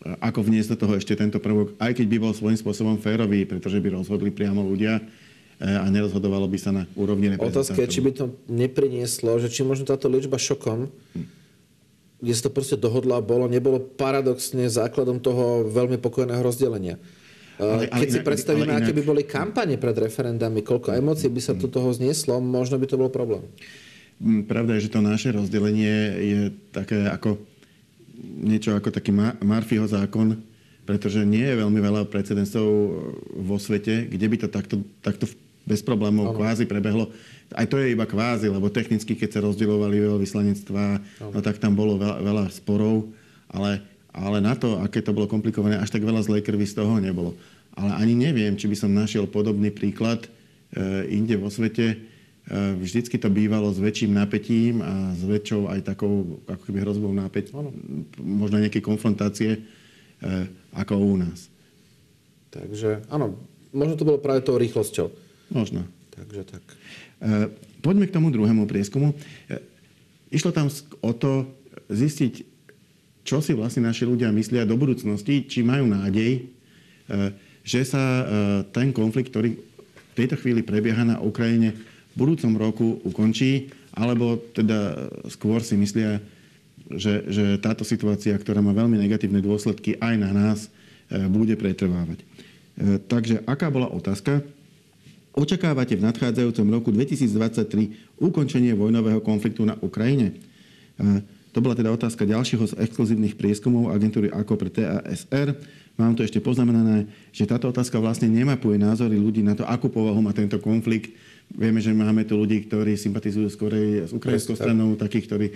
ako 0.00 0.40
vniesť 0.48 0.74
do 0.74 0.80
toho 0.80 0.96
ešte 0.96 1.12
tento 1.12 1.36
prvok, 1.36 1.76
aj 1.76 1.92
keď 1.92 2.06
by 2.08 2.16
bol 2.16 2.32
svojím 2.32 2.56
spôsobom 2.56 2.96
férový, 2.96 3.44
pretože 3.44 3.76
by 3.84 4.00
rozhodli 4.00 4.32
priamo 4.32 4.64
ľudia, 4.64 4.96
a 5.60 5.84
nerozhodovalo 5.92 6.48
by 6.48 6.58
sa 6.58 6.72
na 6.72 6.88
úrovni 6.96 7.28
reprezentantov. 7.28 7.68
Otázka 7.68 7.80
je, 7.84 7.92
či 7.92 8.00
by 8.00 8.10
to 8.16 8.24
neprinieslo, 8.48 9.36
že 9.36 9.52
či 9.52 9.60
možno 9.60 9.84
táto 9.84 10.08
liečba 10.08 10.40
šokom, 10.40 10.88
kde 12.20 12.32
sa 12.32 12.48
to 12.48 12.50
proste 12.52 12.80
dohodla, 12.80 13.20
bolo, 13.20 13.44
nebolo 13.44 13.76
paradoxne 13.76 14.72
základom 14.72 15.20
toho 15.20 15.68
veľmi 15.68 16.00
pokojného 16.00 16.40
rozdelenia. 16.40 16.96
Ale, 17.60 17.92
Keď 17.92 17.92
ale 17.92 18.04
si 18.08 18.16
inak, 18.16 18.24
predstavíme, 18.24 18.72
inak... 18.72 18.80
aké 18.88 18.92
by 18.96 19.02
boli 19.04 19.22
kampane 19.28 19.76
pred 19.76 19.92
referendami, 19.92 20.64
koľko 20.64 20.96
emócií 20.96 21.28
by 21.28 21.40
sa 21.44 21.52
do 21.52 21.68
toho 21.68 21.92
znieslo, 21.92 22.40
možno 22.40 22.80
by 22.80 22.88
to 22.88 22.96
bol 22.96 23.12
problém. 23.12 23.44
Hm, 24.16 24.48
pravda 24.48 24.80
je, 24.80 24.88
že 24.88 24.92
to 24.96 25.04
naše 25.04 25.28
rozdelenie 25.28 25.96
je 26.24 26.40
také 26.72 27.04
ako 27.04 27.36
niečo 28.20 28.76
ako 28.76 28.92
taký 28.92 29.12
Marfieho 29.44 29.84
zákon, 29.84 30.40
pretože 30.88 31.20
nie 31.24 31.44
je 31.44 31.60
veľmi 31.60 31.80
veľa 31.80 32.08
precedensov 32.08 32.64
vo 33.32 33.56
svete, 33.60 34.08
kde 34.08 34.26
by 34.28 34.36
to 34.40 34.48
takto, 34.48 34.76
takto 35.04 35.28
bez 35.70 35.86
problémov 35.86 36.34
ano. 36.34 36.36
kvázi 36.42 36.66
prebehlo. 36.66 37.14
Aj 37.54 37.66
to 37.70 37.78
je 37.78 37.94
iba 37.94 38.02
kvázi, 38.02 38.50
lebo 38.50 38.66
technicky, 38.66 39.14
keď 39.14 39.38
sa 39.38 39.44
rozdielovali 39.46 40.02
veľvyslanectvá, 40.02 40.86
no 41.30 41.38
tak 41.38 41.62
tam 41.62 41.78
bolo 41.78 41.94
veľa, 41.94 42.18
veľa 42.18 42.44
sporov, 42.50 43.06
ale, 43.46 43.78
ale 44.10 44.42
na 44.42 44.58
to, 44.58 44.82
aké 44.82 44.98
to 44.98 45.14
bolo 45.14 45.30
komplikované, 45.30 45.78
až 45.78 45.94
tak 45.94 46.02
veľa 46.02 46.26
zlej 46.26 46.42
krvi 46.42 46.66
z 46.66 46.82
toho 46.82 46.98
nebolo. 46.98 47.38
Ale 47.78 47.94
ani 47.94 48.18
neviem, 48.18 48.58
či 48.58 48.66
by 48.66 48.74
som 48.74 48.90
našiel 48.90 49.30
podobný 49.30 49.70
príklad 49.70 50.26
e, 50.26 50.28
inde 51.14 51.38
vo 51.38 51.46
svete. 51.46 51.86
E, 51.94 51.96
vždycky 52.78 53.14
to 53.18 53.30
bývalo 53.30 53.70
s 53.70 53.78
väčším 53.78 54.14
napätím 54.14 54.82
a 54.82 55.14
s 55.14 55.22
väčšou 55.22 55.70
aj 55.70 55.94
takou 55.94 56.42
ako 56.50 56.62
keby 56.66 56.82
hrozbou 56.82 57.14
nápäť, 57.14 57.54
možno 58.18 58.58
nejaké 58.58 58.82
konfrontácie 58.82 59.62
ako 60.76 60.94
u 61.00 61.16
nás. 61.16 61.48
Takže 62.50 63.06
áno, 63.08 63.38
možno 63.70 63.94
to 63.94 64.04
bolo 64.06 64.18
práve 64.18 64.42
tou 64.42 64.58
rýchlosťou. 64.58 65.10
Možno. 65.50 65.84
Takže 66.14 66.42
tak. 66.46 66.64
Poďme 67.82 68.06
k 68.06 68.14
tomu 68.14 68.30
druhému 68.30 68.64
prieskumu. 68.70 69.14
Išlo 70.30 70.54
tam 70.54 70.70
o 71.02 71.12
to 71.12 71.50
zistiť, 71.90 72.46
čo 73.26 73.42
si 73.42 73.52
vlastne 73.52 73.84
naši 73.84 74.06
ľudia 74.06 74.30
myslia 74.30 74.64
do 74.64 74.78
budúcnosti, 74.78 75.44
či 75.44 75.66
majú 75.66 75.90
nádej, 75.90 76.48
že 77.66 77.80
sa 77.82 78.24
ten 78.70 78.94
konflikt, 78.94 79.34
ktorý 79.34 79.58
v 79.58 80.14
tejto 80.14 80.38
chvíli 80.38 80.62
prebieha 80.62 81.02
na 81.02 81.16
Ukrajine, 81.18 81.74
v 81.74 82.14
budúcom 82.14 82.52
roku 82.58 82.86
ukončí, 83.06 83.70
alebo 83.94 84.38
teda 84.54 85.10
skôr 85.30 85.62
si 85.62 85.74
myslia, 85.78 86.22
že, 86.90 87.26
že 87.30 87.44
táto 87.58 87.82
situácia, 87.86 88.34
ktorá 88.38 88.62
má 88.62 88.74
veľmi 88.74 88.98
negatívne 88.98 89.42
dôsledky 89.42 89.98
aj 89.98 90.14
na 90.18 90.30
nás, 90.30 90.70
bude 91.10 91.54
pretrvávať. 91.58 92.22
Takže 93.10 93.42
aká 93.46 93.66
bola 93.70 93.90
otázka? 93.90 94.46
Očakávate 95.30 95.94
v 95.94 96.02
nadchádzajúcom 96.10 96.66
roku 96.74 96.90
2023 96.90 98.18
ukončenie 98.18 98.74
vojnového 98.74 99.22
konfliktu 99.22 99.62
na 99.62 99.78
Ukrajine? 99.78 100.34
To 101.50 101.58
bola 101.58 101.74
teda 101.74 101.90
otázka 101.90 102.26
ďalšieho 102.26 102.64
z 102.66 102.74
exkluzívnych 102.78 103.34
prieskumov 103.34 103.90
agentúry 103.94 104.30
ako 104.30 104.54
pre 104.58 104.70
TASR. 104.70 105.54
Mám 105.98 106.14
to 106.14 106.22
ešte 106.22 106.38
poznamenané, 106.38 107.10
že 107.34 107.46
táto 107.46 107.70
otázka 107.70 107.98
vlastne 107.98 108.30
nemapuje 108.30 108.78
názory 108.78 109.18
ľudí 109.18 109.42
na 109.42 109.58
to, 109.58 109.66
akú 109.66 109.90
povahu 109.90 110.18
má 110.22 110.30
tento 110.30 110.58
konflikt. 110.62 111.14
Vieme, 111.50 111.82
že 111.82 111.90
máme 111.90 112.22
tu 112.22 112.38
ľudí, 112.38 112.66
ktorí 112.66 112.94
sympatizujú 112.94 113.50
skorej 113.50 114.06
s 114.06 114.12
ukrajinskou 114.14 114.54
stranou, 114.54 114.94
takých, 114.94 115.26
ktorí 115.26 115.46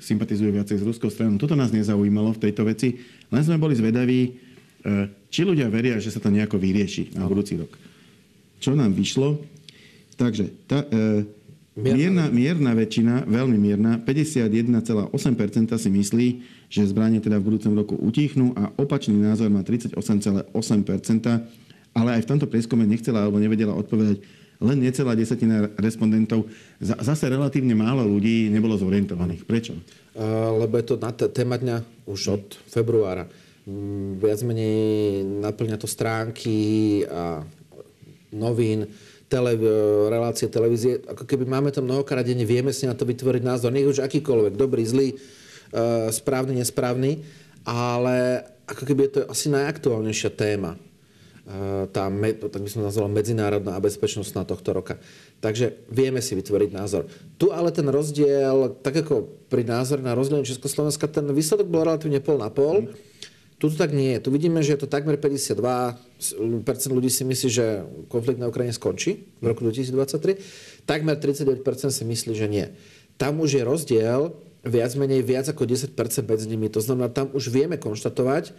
sympatizujú 0.00 0.48
viacej 0.48 0.80
s 0.80 0.84
ruskou 0.88 1.12
stranou. 1.12 1.36
Toto 1.36 1.52
nás 1.52 1.68
nezaujímalo 1.68 2.32
v 2.32 2.42
tejto 2.48 2.64
veci. 2.64 2.96
Len 3.28 3.42
sme 3.44 3.60
boli 3.60 3.76
zvedaví, 3.76 4.20
e, 4.24 4.30
či 5.28 5.44
ľudia 5.44 5.68
veria, 5.68 6.00
že 6.00 6.08
sa 6.08 6.24
to 6.24 6.32
nejako 6.32 6.56
vyrieši 6.56 7.12
na 7.12 7.28
budúci 7.28 7.60
rok. 7.60 7.91
Čo 8.62 8.78
nám 8.78 8.94
vyšlo? 8.94 9.42
Takže 10.14 10.54
tá, 10.70 10.86
e, 10.86 11.26
Mierna, 11.72 12.28
mierna 12.28 12.76
väčšina, 12.76 13.24
veľmi 13.24 13.56
mierna, 13.56 13.96
51,8% 13.96 15.08
si 15.80 15.88
myslí, 15.88 16.28
že 16.68 16.84
zbranie 16.84 17.16
teda 17.16 17.40
v 17.40 17.48
budúcom 17.48 17.72
roku 17.72 17.94
utichnú 17.96 18.52
a 18.52 18.68
opačný 18.76 19.16
názor 19.16 19.48
má 19.48 19.64
38,8%, 19.64 20.52
ale 21.96 22.08
aj 22.12 22.20
v 22.22 22.28
tomto 22.28 22.44
prieskume 22.44 22.84
nechcela 22.84 23.24
alebo 23.24 23.40
nevedela 23.40 23.72
odpovedať 23.72 24.20
len 24.62 24.78
necelá 24.78 25.18
desatina 25.18 25.72
respondentov. 25.80 26.46
Zase 26.78 27.26
relatívne 27.26 27.74
málo 27.74 28.06
ľudí 28.06 28.46
nebolo 28.46 28.78
zorientovaných. 28.78 29.42
Prečo? 29.42 29.74
Lebo 30.60 30.78
je 30.78 30.86
to 30.86 31.02
na 31.02 31.10
téma 31.10 31.58
dňa 31.58 32.06
už 32.06 32.20
od 32.30 32.44
februára. 32.70 33.26
Mm, 33.66 34.22
viac 34.22 34.38
menej 34.46 34.76
naplňa 35.42 35.76
to 35.78 35.90
stránky 35.90 37.02
a 37.10 37.42
novín 38.32 38.88
tele, 39.32 39.56
relácie 40.12 40.44
televízie, 40.52 41.00
ako 41.08 41.24
keby 41.24 41.48
máme 41.48 41.72
to 41.72 41.80
mnohokrát 41.80 42.20
denne, 42.20 42.44
vieme 42.44 42.68
si 42.68 42.84
na 42.84 42.92
to 42.92 43.08
vytvoriť 43.08 43.40
názor, 43.40 43.72
nech 43.72 43.88
už 43.88 44.04
akýkoľvek, 44.04 44.60
dobrý, 44.60 44.84
zlý, 44.84 45.08
e, 45.12 45.16
správny, 46.12 46.60
nesprávny, 46.60 47.24
ale 47.64 48.44
ako 48.68 48.82
keby 48.84 49.00
je 49.08 49.12
to 49.16 49.20
asi 49.32 49.48
najaktuálnejšia 49.48 50.30
téma. 50.36 50.76
E, 50.76 50.78
tá, 51.88 52.12
tak 52.52 52.60
by 52.60 52.68
som 52.68 52.84
nazval 52.84 53.08
medzinárodná 53.08 53.72
a 53.72 53.80
bezpečnostná 53.80 54.44
tohto 54.44 54.76
roka. 54.76 55.00
Takže 55.40 55.80
vieme 55.88 56.20
si 56.20 56.36
vytvoriť 56.36 56.70
názor. 56.76 57.08
Tu 57.40 57.48
ale 57.48 57.72
ten 57.72 57.88
rozdiel, 57.88 58.76
tak 58.84 59.00
ako 59.00 59.48
pri 59.48 59.64
názore 59.64 60.04
na 60.04 60.12
rozdielne 60.12 60.44
Československa, 60.44 61.08
ten 61.08 61.24
výsledok 61.32 61.72
bol 61.72 61.88
relatívne 61.88 62.20
pol 62.20 62.36
na 62.36 62.52
pol. 62.52 62.84
Mm 62.84 63.11
tu 63.62 63.70
to 63.70 63.78
tak 63.78 63.94
nie 63.94 64.18
je. 64.18 64.26
Tu 64.26 64.34
vidíme, 64.34 64.58
že 64.58 64.74
je 64.74 64.82
to 64.82 64.90
takmer 64.90 65.14
52% 65.14 65.94
ľudí 66.90 67.06
si 67.06 67.22
myslí, 67.22 67.46
že 67.46 67.86
konflikt 68.10 68.42
na 68.42 68.50
Ukrajine 68.50 68.74
skončí 68.74 69.30
v 69.38 69.44
roku 69.46 69.62
2023. 69.62 70.82
Takmer 70.82 71.14
39% 71.14 71.62
si 71.94 72.02
myslí, 72.02 72.34
že 72.34 72.50
nie. 72.50 72.74
Tam 73.22 73.38
už 73.38 73.54
je 73.54 73.62
rozdiel 73.62 74.34
viac 74.66 74.98
menej 74.98 75.22
viac 75.22 75.46
ako 75.46 75.62
10% 75.62 75.94
medzi 76.26 76.46
nimi. 76.50 76.66
To 76.74 76.82
znamená, 76.82 77.06
tam 77.06 77.30
už 77.30 77.54
vieme 77.54 77.78
konštatovať, 77.78 78.50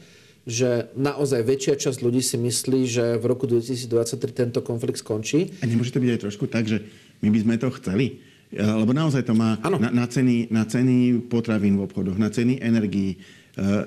že 0.47 0.87
naozaj 0.95 1.51
väčšia 1.51 1.75
časť 1.83 1.99
ľudí 1.99 2.23
si 2.23 2.39
myslí, 2.39 2.87
že 2.87 3.05
v 3.19 3.25
roku 3.27 3.43
2023 3.43 3.83
tento 4.31 4.63
konflikt 4.63 5.03
skončí. 5.03 5.51
A 5.59 5.67
nemôže 5.67 5.91
to 5.91 5.99
byť 5.99 6.11
aj 6.15 6.21
trošku 6.23 6.47
tak, 6.47 6.63
že 6.71 6.79
my 7.19 7.27
by 7.27 7.39
sme 7.43 7.55
to 7.59 7.67
chceli? 7.75 8.23
Lebo 8.55 8.95
naozaj 8.95 9.27
to 9.27 9.35
má 9.35 9.59
na, 9.59 9.91
na, 9.91 10.05
ceny, 10.07 10.47
na 10.47 10.63
ceny 10.63 11.27
potravín 11.27 11.75
v 11.75 11.91
obchodoch, 11.91 12.15
na 12.15 12.31
ceny 12.31 12.63
energií, 12.63 13.19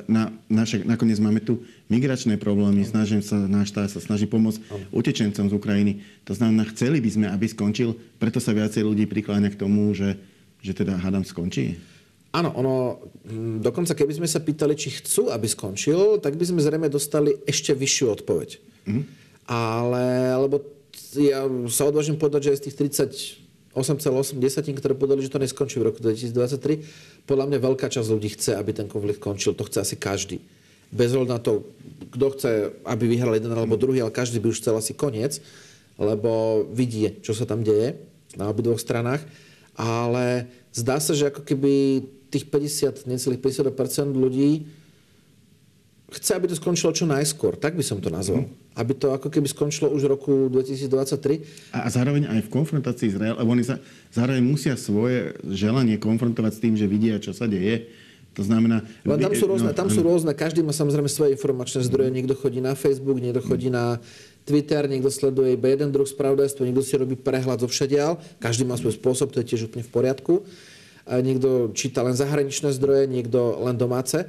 na, 0.06 0.30
naše, 0.46 0.86
nakoniec 0.86 1.18
máme 1.18 1.42
tu 1.42 1.66
migračné 1.90 2.38
problémy, 2.38 2.86
snažím 2.86 3.18
sa, 3.18 3.34
náš 3.34 3.74
štát 3.74 3.90
sa 3.90 3.98
snaží 3.98 4.30
pomôcť 4.30 4.62
utečencom 4.94 5.50
z 5.50 5.56
Ukrajiny. 5.58 5.92
To 6.30 6.38
znamená, 6.38 6.70
chceli 6.70 7.02
by 7.02 7.10
sme, 7.10 7.26
aby 7.26 7.46
skončil, 7.50 7.98
preto 8.22 8.38
sa 8.38 8.54
viacej 8.54 8.86
ľudí 8.86 9.10
prikláňa 9.10 9.50
k 9.50 9.58
tomu, 9.58 9.90
že, 9.90 10.14
že 10.62 10.70
teda 10.70 10.94
hádam 10.94 11.26
skončí. 11.26 11.82
Áno, 12.30 12.54
ono, 12.54 12.74
hm, 13.26 13.64
dokonca 13.64 13.96
keby 13.98 14.22
sme 14.22 14.28
sa 14.30 14.38
pýtali, 14.38 14.78
či 14.78 15.02
chcú, 15.02 15.34
aby 15.34 15.50
skončil, 15.50 16.22
tak 16.22 16.38
by 16.38 16.44
sme 16.46 16.62
zrejme 16.62 16.86
dostali 16.86 17.34
ešte 17.42 17.74
vyššiu 17.74 18.06
odpoveď. 18.22 18.48
Mm. 18.86 19.02
Ale, 19.50 20.06
lebo 20.46 20.62
ja 21.18 21.48
sa 21.72 21.88
odvážim 21.90 22.18
povedať, 22.20 22.52
že 22.52 22.58
z 22.60 22.64
tých 22.70 22.76
30 23.42 23.45
8,8 23.76 24.40
desatín, 24.40 24.72
ktoré 24.72 24.96
povedali, 24.96 25.20
že 25.20 25.28
to 25.28 25.36
neskončí 25.36 25.76
v 25.76 25.92
roku 25.92 26.00
2023. 26.00 27.28
Podľa 27.28 27.44
mňa 27.52 27.58
veľká 27.60 27.92
časť 27.92 28.08
ľudí 28.08 28.32
chce, 28.32 28.56
aby 28.56 28.72
ten 28.72 28.88
konflikt 28.88 29.20
končil. 29.20 29.52
To 29.52 29.68
chce 29.68 29.84
asi 29.84 29.96
každý. 30.00 30.40
Bez 30.88 31.12
ohľadu 31.12 31.28
na 31.28 31.40
to, 31.42 31.68
kto 32.16 32.26
chce, 32.32 32.50
aby 32.88 33.04
vyhral 33.04 33.36
jeden 33.36 33.52
alebo 33.52 33.76
druhý, 33.76 34.00
ale 34.00 34.14
každý 34.14 34.40
by 34.40 34.48
už 34.48 34.64
chcel 34.64 34.80
asi 34.80 34.96
koniec, 34.96 35.44
lebo 36.00 36.64
vidie, 36.72 37.20
čo 37.20 37.36
sa 37.36 37.44
tam 37.44 37.60
deje 37.60 38.00
na 38.40 38.48
obidvoch 38.48 38.80
stranách. 38.80 39.20
Ale 39.76 40.48
zdá 40.72 40.96
sa, 40.96 41.12
že 41.12 41.28
ako 41.28 41.44
keby 41.44 42.00
tých 42.32 42.48
50, 42.48 43.04
necelých 43.04 43.44
50% 43.44 44.16
ľudí 44.16 44.64
chce, 46.12 46.38
aby 46.38 46.46
to 46.46 46.54
skončilo 46.54 46.94
čo 46.94 47.02
najskôr. 47.02 47.58
Tak 47.58 47.74
by 47.74 47.82
som 47.82 47.98
to 47.98 48.14
nazval. 48.14 48.46
Mm. 48.46 48.54
Aby 48.78 48.92
to 48.94 49.10
ako 49.10 49.26
keby 49.26 49.50
skončilo 49.50 49.90
už 49.90 50.06
v 50.06 50.10
roku 50.14 50.32
2023. 50.52 51.74
A, 51.74 51.86
a 51.86 51.88
zároveň 51.90 52.30
aj 52.30 52.46
v 52.46 52.50
konfrontácii 52.52 53.10
s 53.10 53.16
reál, 53.18 53.34
lebo 53.34 53.50
oni 53.50 53.66
sa 53.66 53.82
zároveň 54.14 54.42
musia 54.44 54.78
svoje 54.78 55.34
želanie 55.42 55.98
konfrontovať 55.98 56.52
s 56.54 56.62
tým, 56.62 56.74
že 56.78 56.86
vidia, 56.86 57.18
čo 57.18 57.34
sa 57.34 57.50
deje. 57.50 57.90
To 58.36 58.44
znamená... 58.44 58.84
Len 59.08 59.16
tam 59.16 59.32
sú 59.32 59.48
rôzne, 59.48 59.72
no, 59.72 59.74
tam 59.74 59.88
sú 59.88 60.04
rôzne, 60.04 60.36
každý 60.36 60.60
má 60.60 60.76
samozrejme 60.76 61.08
svoje 61.08 61.32
informačné 61.32 61.80
zdroje. 61.88 62.12
Niekto 62.12 62.36
chodí 62.36 62.60
na 62.60 62.76
Facebook, 62.76 63.16
niekto 63.16 63.40
chodí 63.40 63.72
na 63.72 63.96
Twitter, 64.44 64.84
niekto 64.92 65.08
sleduje 65.08 65.56
iba 65.56 65.72
jeden 65.72 65.88
druh 65.88 66.04
spravodajstva, 66.04 66.68
niekto 66.68 66.84
si 66.84 67.00
robí 67.00 67.16
prehľad 67.16 67.64
zo 67.64 67.68
všadiaľ. 67.72 68.20
Každý 68.36 68.68
má 68.68 68.76
svoj 68.76 68.92
spôsob, 69.00 69.32
to 69.32 69.40
je 69.40 69.56
tiež 69.56 69.72
úplne 69.72 69.88
v 69.88 69.90
poriadku. 69.90 70.44
A 71.08 71.24
niekto 71.24 71.72
číta 71.72 72.04
len 72.04 72.12
zahraničné 72.12 72.76
zdroje, 72.76 73.08
niekto 73.08 73.56
len 73.64 73.80
domáce 73.80 74.28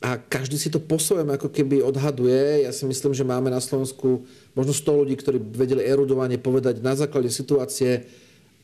a 0.00 0.16
každý 0.16 0.56
si 0.56 0.72
to 0.72 0.80
po 0.80 0.96
svojom 0.96 1.28
ako 1.36 1.52
keby 1.52 1.84
odhaduje. 1.84 2.64
Ja 2.64 2.72
si 2.72 2.88
myslím, 2.88 3.12
že 3.12 3.20
máme 3.20 3.52
na 3.52 3.60
Slovensku 3.60 4.24
možno 4.56 4.72
100 4.72 5.00
ľudí, 5.04 5.14
ktorí 5.20 5.36
vedeli 5.36 5.84
erudovane 5.84 6.40
povedať 6.40 6.80
na 6.80 6.96
základe 6.96 7.28
situácie, 7.28 8.08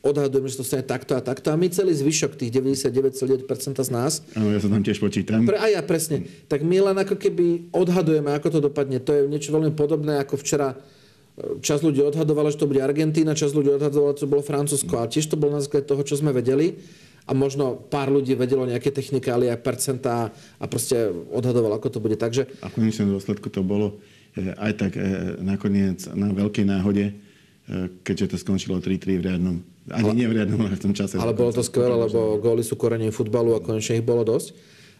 odhadujeme, 0.01 0.49
že 0.49 0.57
to 0.57 0.65
stane 0.65 0.81
takto 0.81 1.13
a 1.13 1.21
takto. 1.21 1.53
A 1.53 1.55
my 1.59 1.69
celý 1.69 1.93
zvyšok, 1.93 2.41
tých 2.41 2.49
99,9% 2.57 3.45
z 3.85 3.91
nás... 3.93 4.25
Áno, 4.33 4.49
ja 4.49 4.57
sa 4.57 4.65
tam 4.65 4.81
tiež 4.81 4.97
počítam. 4.97 5.45
Pre, 5.45 5.61
a 5.61 5.69
ja 5.69 5.81
presne. 5.85 6.25
Tak 6.49 6.65
my 6.65 6.89
len 6.89 6.97
ako 7.05 7.13
keby 7.13 7.69
odhadujeme, 7.69 8.33
ako 8.33 8.57
to 8.57 8.59
dopadne. 8.73 8.97
To 8.97 9.13
je 9.13 9.29
niečo 9.29 9.53
veľmi 9.53 9.77
podobné, 9.77 10.17
ako 10.17 10.41
včera 10.41 10.73
e, 10.73 11.61
čas 11.61 11.85
ľudí 11.85 12.01
odhadovala, 12.01 12.49
že 12.49 12.57
to 12.57 12.65
bude 12.65 12.81
Argentína, 12.81 13.37
čas 13.37 13.53
ľudí 13.53 13.69
odhadovala, 13.77 14.17
že 14.17 14.25
to 14.25 14.31
bolo 14.33 14.41
Francúzsko. 14.41 15.05
A 15.05 15.05
tiež 15.05 15.29
to 15.29 15.37
bolo 15.37 15.57
na 15.57 15.61
základe 15.61 15.85
toho, 15.85 16.01
čo 16.01 16.17
sme 16.17 16.33
vedeli 16.33 16.81
a 17.27 17.31
možno 17.35 17.75
pár 17.75 18.07
ľudí 18.07 18.33
vedelo 18.39 18.63
nejaké 18.63 18.89
technikálie 18.89 19.51
a 19.51 19.59
percentá 19.59 20.31
a 20.31 20.65
proste 20.65 21.11
odhadovalo, 21.11 21.75
ako 21.75 21.87
to 21.91 21.99
bude. 21.99 22.15
Takže... 22.15 22.47
A 22.63 22.71
v 22.71 22.75
konečnom 22.79 23.11
dôsledku 23.11 23.51
to 23.51 23.67
bolo 23.67 23.99
eh, 24.39 24.55
aj 24.55 24.71
tak 24.79 24.91
eh, 24.95 25.35
nakoniec 25.43 26.07
na 26.15 26.31
veľkej 26.31 26.65
náhode, 26.65 27.11
eh, 27.11 27.91
keďže 28.07 28.33
to 28.33 28.37
skončilo 28.39 28.79
3-3 28.79 29.19
v 29.19 29.25
riadnom 29.27 29.57
ani 29.87 30.11
nie 30.11 30.27
v 30.27 30.43
riadnom, 30.43 30.59
ale 30.67 30.75
v 30.75 30.83
tom 30.83 30.91
čase. 30.91 31.15
Ale 31.15 31.31
bolo 31.31 31.55
to 31.55 31.63
skvelé, 31.63 31.95
lebo 31.95 32.35
góly 32.43 32.59
sú 32.59 32.75
korením 32.75 33.15
futbalu 33.15 33.55
a 33.55 33.63
konečne 33.63 33.99
ich 33.99 34.03
bolo 34.03 34.27
dosť. 34.27 34.51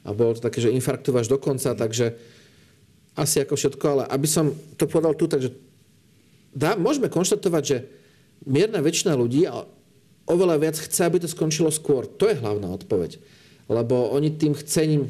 A 0.07 0.15
bolo 0.15 0.31
to 0.31 0.47
také, 0.47 0.63
že 0.63 0.71
infarktováš 0.71 1.27
do 1.27 1.35
konca, 1.35 1.75
takže 1.75 2.15
asi 3.17 3.43
ako 3.43 3.59
všetko, 3.59 3.83
ale 3.83 4.03
aby 4.07 4.27
som 4.29 4.55
to 4.79 4.87
povedal 4.87 5.11
tu, 5.17 5.27
takže 5.27 5.51
dá, 6.55 6.79
môžeme 6.79 7.11
konštatovať, 7.11 7.63
že 7.67 7.77
mierna 8.47 8.79
väčšina 8.79 9.17
ľudí, 9.19 9.43
oveľa 10.27 10.55
viac 10.59 10.75
chce, 10.77 11.01
aby 11.07 11.23
to 11.23 11.31
skončilo 11.31 11.71
skôr. 11.71 12.05
To 12.05 12.27
je 12.27 12.35
hlavná 12.35 12.67
odpoveď. 12.69 13.17
Lebo 13.71 14.11
oni 14.11 14.35
tým 14.35 14.53
chcením 14.53 15.07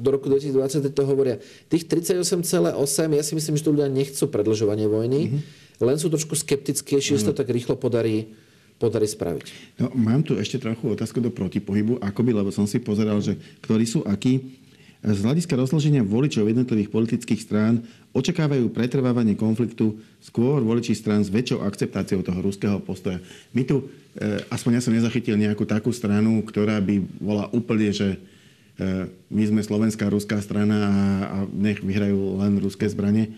do 0.00 0.08
roku 0.10 0.26
2020 0.32 0.90
to 0.90 1.02
hovoria. 1.06 1.38
Tých 1.68 1.86
38,8, 1.86 2.74
ja 3.14 3.22
si 3.22 3.32
myslím, 3.36 3.54
že 3.56 3.64
to 3.64 3.72
ľudia 3.72 3.88
nechcú 3.92 4.24
predlžovanie 4.32 4.88
vojny, 4.88 5.20
mm-hmm. 5.28 5.40
len 5.84 5.96
sú 6.00 6.08
trošku 6.08 6.34
skeptickejší, 6.34 7.14
mm-hmm. 7.14 7.20
že 7.20 7.28
to 7.30 7.36
tak 7.36 7.52
rýchlo 7.52 7.76
podarí 7.76 8.32
podarí 8.80 9.04
spraviť. 9.04 9.76
No, 9.76 9.92
mám 9.92 10.24
tu 10.24 10.40
ešte 10.40 10.56
trochu 10.56 10.88
otázku 10.88 11.20
do 11.20 11.28
protipohybu, 11.28 12.00
akoby, 12.00 12.32
lebo 12.32 12.48
som 12.48 12.64
si 12.64 12.80
pozeral, 12.80 13.20
že 13.20 13.36
ktorí 13.60 13.84
sú 13.84 14.00
akí. 14.08 14.56
Z 15.00 15.24
hľadiska 15.24 15.56
rozloženia 15.56 16.04
voličov 16.04 16.44
jednotlivých 16.44 16.92
politických 16.92 17.40
strán 17.40 17.80
očakávajú 18.12 18.68
pretrvávanie 18.68 19.32
konfliktu 19.32 19.96
skôr 20.20 20.60
voliči 20.60 20.92
strán 20.92 21.24
s 21.24 21.32
väčšou 21.32 21.64
akceptáciou 21.64 22.20
toho 22.20 22.36
ruského 22.44 22.76
postoja. 22.84 23.16
My 23.56 23.64
tu, 23.64 23.88
e, 24.20 24.44
aspoň 24.52 24.76
ja 24.76 24.84
som 24.84 24.92
nezachytil 24.92 25.40
nejakú 25.40 25.64
takú 25.64 25.88
stranu, 25.88 26.44
ktorá 26.44 26.84
by 26.84 27.00
bola 27.16 27.48
úplne, 27.56 27.96
že 27.96 28.12
e, 28.12 29.08
my 29.32 29.42
sme 29.48 29.64
slovenská 29.64 30.04
ruská 30.12 30.36
strana 30.44 30.78
a, 30.84 30.92
a 30.92 31.36
nech 31.48 31.80
vyhrajú 31.80 32.36
len 32.36 32.60
ruské 32.60 32.84
zbranie. 32.84 33.32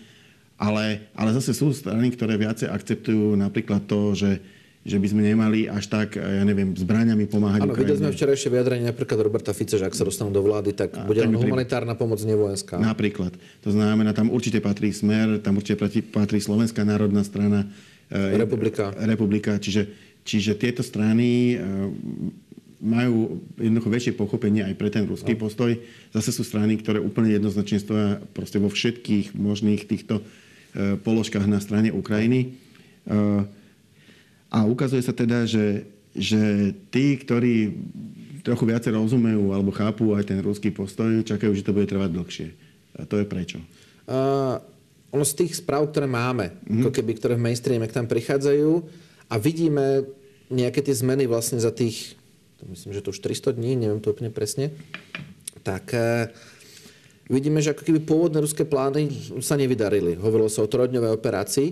Ale, 0.59 1.07
ale 1.15 1.31
zase 1.31 1.55
sú 1.55 1.71
strany, 1.71 2.11
ktoré 2.11 2.35
viacej 2.35 2.67
akceptujú 2.67 3.39
napríklad 3.39 3.87
to, 3.87 4.11
že 4.11 4.43
že 4.83 4.99
by 4.99 5.07
sme 5.07 5.21
nemali 5.23 5.71
až 5.71 5.87
tak, 5.87 6.19
ja 6.19 6.43
neviem, 6.43 6.75
zbraniami 6.75 7.23
pomáhať 7.31 7.63
Áno, 7.63 7.71
videli 7.71 8.03
sme 8.03 8.11
včerajšie 8.11 8.51
vyjadrenie 8.51 8.91
napríklad 8.91 9.15
Roberta 9.23 9.55
Fice, 9.55 9.79
že 9.79 9.87
ak 9.87 9.95
sa 9.95 10.03
dostanú 10.03 10.35
do 10.35 10.43
vlády, 10.43 10.75
tak 10.75 10.91
a, 10.99 11.07
bude 11.07 11.23
len 11.23 11.31
humanitárna 11.31 11.95
pomoc, 11.95 12.19
nevojenská. 12.19 12.83
Napríklad. 12.83 13.31
To 13.63 13.71
znamená, 13.71 14.11
tam 14.11 14.27
určite 14.27 14.59
patrí 14.59 14.91
Smer, 14.91 15.39
tam 15.39 15.55
určite 15.55 15.79
patrí 16.11 16.43
Slovenská 16.43 16.83
národná 16.83 17.23
strana. 17.23 17.63
E, 18.11 18.35
Republika. 18.35 18.91
Republika. 18.99 19.55
Čiže, 19.55 19.87
čiže 20.27 20.59
tieto 20.59 20.83
strany 20.83 21.55
e, 21.55 21.57
majú 22.83 23.39
jednoducho 23.55 23.87
väčšie 23.87 24.13
pochopenie 24.19 24.67
aj 24.67 24.75
pre 24.75 24.91
ten 24.91 25.07
ruský 25.07 25.39
no. 25.39 25.47
postoj. 25.47 25.79
Zase 26.11 26.35
sú 26.35 26.43
strany, 26.43 26.75
ktoré 26.75 26.99
úplne 26.99 27.31
jednoznačne 27.31 27.79
stoja 27.79 28.19
proste 28.35 28.59
vo 28.59 28.67
všetkých 28.67 29.31
možných 29.31 29.87
týchto 29.87 30.19
e, 30.19 30.99
položkách 30.99 31.47
na 31.47 31.63
strane 31.63 31.95
Ukrajiny. 31.95 32.59
A 34.53 34.69
ukazuje 34.69 35.01
sa 35.01 35.17
teda, 35.17 35.49
že, 35.49 35.89
že 36.13 36.71
tí, 36.93 37.17
ktorí 37.17 37.73
trochu 38.45 38.69
viacej 38.69 38.93
rozumejú 38.93 39.55
alebo 39.55 39.73
chápu 39.73 40.13
aj 40.13 40.29
ten 40.29 40.39
ruský 40.43 40.69
postoj, 40.69 41.25
čakajú, 41.25 41.55
že 41.57 41.65
to 41.65 41.73
bude 41.73 41.89
trvať 41.89 42.11
dlhšie. 42.13 42.47
A 42.99 43.09
to 43.09 43.17
je 43.17 43.25
prečo? 43.25 43.57
Uh, 44.05 44.61
ono 45.09 45.25
z 45.25 45.41
tých 45.41 45.63
správ, 45.63 45.89
ktoré 45.89 46.05
máme, 46.05 46.53
mm-hmm. 46.53 46.83
ako 46.85 46.91
keby, 46.91 47.11
ktoré 47.17 47.33
v 47.39 47.45
mainstreame 47.49 47.87
k 47.87 47.95
tam 47.95 48.05
prichádzajú 48.05 48.71
a 49.31 49.35
vidíme 49.39 50.05
nejaké 50.51 50.83
tie 50.85 50.93
zmeny 50.93 51.25
vlastne 51.25 51.57
za 51.57 51.71
tých, 51.73 52.13
to 52.61 52.67
myslím, 52.69 52.93
že 52.93 53.01
to 53.01 53.15
už 53.15 53.23
300 53.23 53.57
dní, 53.57 53.79
neviem 53.79 54.03
to 54.03 54.11
úplne 54.11 54.29
presne, 54.29 54.75
tak 55.63 55.95
uh, 55.95 56.27
vidíme, 57.31 57.63
že 57.63 57.71
ako 57.71 57.87
keby 57.87 58.03
pôvodné 58.03 58.43
ruské 58.43 58.67
plány 58.67 59.07
sa 59.39 59.55
nevydarili. 59.55 60.19
Hovorilo 60.19 60.51
sa 60.51 60.61
o 60.61 60.69
trojdňovej 60.69 61.15
operácii 61.15 61.69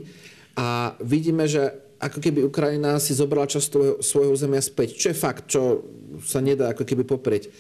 a 0.56 0.96
vidíme, 1.04 1.46
že 1.52 1.91
ako 2.02 2.18
keby 2.18 2.42
Ukrajina 2.50 2.98
si 2.98 3.14
zobrala 3.14 3.46
časť 3.46 4.02
svojho 4.02 4.34
územia 4.34 4.58
späť, 4.58 4.98
čo 4.98 5.14
je 5.14 5.18
fakt, 5.18 5.54
čo 5.54 5.86
sa 6.26 6.42
nedá 6.42 6.74
ako 6.74 6.82
keby 6.82 7.06
poprieť. 7.06 7.54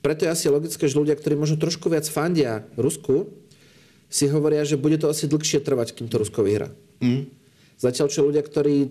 Preto 0.00 0.24
je 0.24 0.32
asi 0.32 0.46
logické, 0.48 0.88
že 0.88 0.96
ľudia, 0.96 1.18
ktorí 1.18 1.36
možno 1.36 1.60
trošku 1.60 1.92
viac 1.92 2.08
fandia 2.08 2.64
Rusku, 2.80 3.28
si 4.08 4.24
hovoria, 4.32 4.64
že 4.64 4.80
bude 4.80 4.96
to 4.96 5.12
asi 5.12 5.28
dlhšie 5.28 5.60
trvať, 5.60 5.92
kým 5.92 6.08
to 6.08 6.16
Rusko 6.16 6.40
vyhrá. 6.40 6.72
Mm. 7.04 7.28
Zatiaľ, 7.76 8.08
čo 8.08 8.24
ľudia, 8.24 8.40
ktorí 8.40 8.88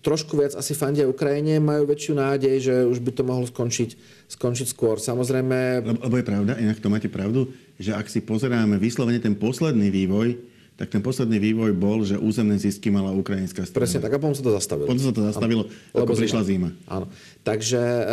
trošku 0.00 0.32
viac 0.40 0.56
asi 0.56 0.72
fandia 0.72 1.04
Ukrajine, 1.04 1.60
majú 1.60 1.84
väčšiu 1.84 2.16
nádej, 2.16 2.56
že 2.56 2.74
už 2.88 3.04
by 3.04 3.10
to 3.12 3.22
mohlo 3.22 3.44
skončiť, 3.44 3.90
skončiť 4.32 4.66
skôr. 4.72 4.96
Samozrejme... 4.96 5.84
Lebo 5.84 6.16
je 6.16 6.24
pravda, 6.24 6.56
inak 6.56 6.80
to 6.80 6.88
máte 6.88 7.12
pravdu, 7.12 7.52
že 7.76 7.92
ak 7.92 8.08
si 8.08 8.24
pozeráme 8.24 8.80
vyslovene 8.80 9.20
ten 9.20 9.36
posledný 9.36 9.92
vývoj, 9.92 10.40
tak 10.80 10.88
ten 10.88 11.04
posledný 11.04 11.36
vývoj 11.36 11.76
bol, 11.76 12.00
že 12.08 12.16
územné 12.16 12.56
zisky 12.56 12.88
mala 12.88 13.12
ukrajinská 13.12 13.68
strana. 13.68 13.84
Presne 13.84 14.00
tak, 14.00 14.16
a 14.16 14.18
potom 14.18 14.32
sa 14.32 14.40
to 14.40 14.52
zastavilo. 14.56 14.88
Potom 14.88 15.04
sa 15.04 15.12
to 15.12 15.22
zastavilo, 15.28 15.62
ano. 15.68 15.92
ako 15.92 16.04
Lebo 16.08 16.12
prišla 16.16 16.40
zima. 16.48 16.72
zima. 16.72 16.88
Áno. 16.88 17.06
Takže 17.44 17.82
e, 17.84 18.04